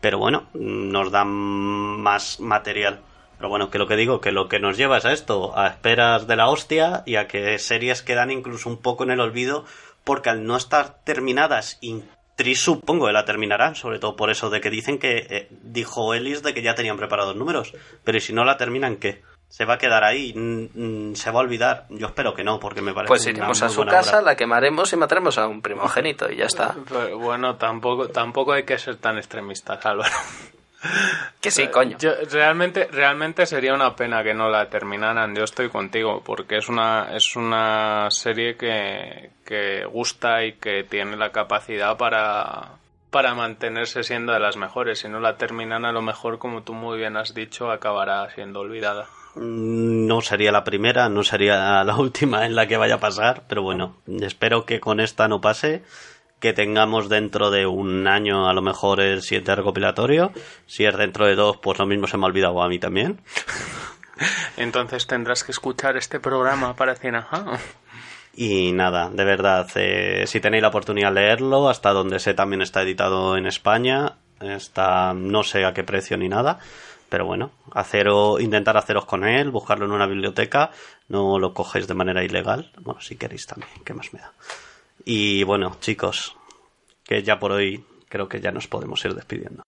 [0.01, 3.01] pero bueno, nos dan más material.
[3.39, 5.69] Pero bueno, que lo que digo, que lo que nos lleva es a esto, a
[5.69, 9.65] esperas de la hostia y a que series quedan incluso un poco en el olvido,
[10.05, 12.03] porque al no estar terminadas, y
[12.37, 16.15] Tris supongo que la terminarán, sobre todo por eso de que dicen que eh, dijo
[16.15, 19.23] Ellis de que ya tenían preparados números, pero ¿y si no la terminan qué?
[19.49, 20.35] ¿Se va a quedar ahí?
[20.35, 21.87] Mm, ¿Se va a olvidar?
[21.89, 24.23] Yo espero que no, porque me parece Pues iremos a su casa, obra.
[24.23, 26.77] la quemaremos y mataremos a un primogénito y ya está.
[26.87, 30.13] Pero bueno, tampoco, tampoco hay que ser tan extremistas, Álvaro.
[31.41, 31.97] Que sí, coño.
[31.99, 35.35] Yo- realmente, realmente sería una pena que no la terminaran.
[35.35, 41.17] Yo estoy contigo, porque es una, es una serie que, que gusta y que tiene
[41.17, 42.71] la capacidad para,
[43.11, 44.99] para mantenerse siendo de las mejores.
[45.01, 48.61] Si no la terminan, a lo mejor, como tú muy bien has dicho, acabará siendo
[48.61, 49.07] olvidada.
[49.37, 53.43] Mm, No sería la primera, no sería la última en la que vaya a pasar,
[53.49, 55.83] pero bueno, espero que con esta no pase,
[56.41, 60.33] que tengamos dentro de un año a lo mejor el siguiente recopilatorio,
[60.67, 63.21] si es dentro de dos, pues lo mismo se me ha olvidado a mí también.
[64.57, 67.59] Entonces tendrás que escuchar este programa para decir, ajá.
[68.35, 72.63] Y nada, de verdad, eh, si tenéis la oportunidad de leerlo, hasta donde sé también
[72.63, 76.61] está editado en España, está, no sé a qué precio ni nada,
[77.09, 80.71] pero bueno, haceros, intentar haceros con él, buscarlo en una biblioteca,
[81.09, 84.33] no lo cogéis de manera ilegal, bueno, si queréis también, ¿qué más me da?
[85.11, 86.37] Y bueno, chicos,
[87.03, 89.63] que ya por hoy creo que ya nos podemos ir despidiendo.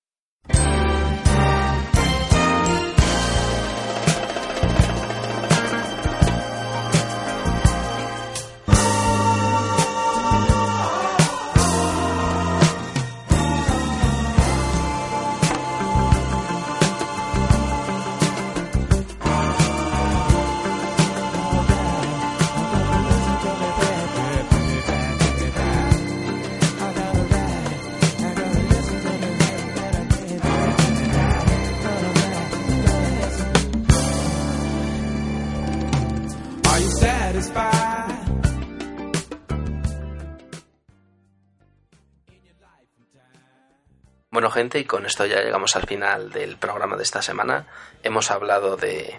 [44.61, 47.67] Y con esto ya llegamos al final del programa de esta semana.
[48.03, 49.19] Hemos hablado de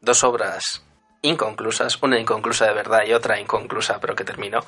[0.00, 0.82] dos obras
[1.22, 4.60] inconclusas, una inconclusa de verdad y otra inconclusa pero que terminó.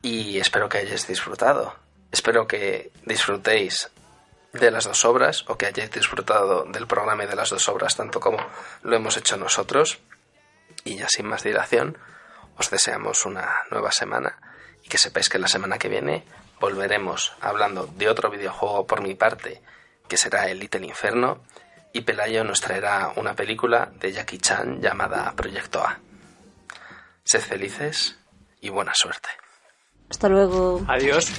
[0.00, 1.74] Y espero que hayáis disfrutado.
[2.10, 3.90] Espero que disfrutéis
[4.54, 7.96] de las dos obras o que hayáis disfrutado del programa y de las dos obras
[7.96, 8.38] tanto como
[8.82, 9.98] lo hemos hecho nosotros.
[10.84, 11.98] Y ya sin más dilación,
[12.56, 14.38] os deseamos una nueva semana
[14.82, 16.24] y que sepáis que la semana que viene
[16.60, 19.62] volveremos hablando de otro videojuego por mi parte,
[20.08, 21.42] que será el Little Inferno,
[21.92, 25.98] y Pelayo nos traerá una película de Jackie Chan llamada Proyecto A.
[27.22, 28.18] Sed felices
[28.60, 29.28] y buena suerte.
[30.10, 30.84] Hasta luego.
[30.88, 31.32] Adiós.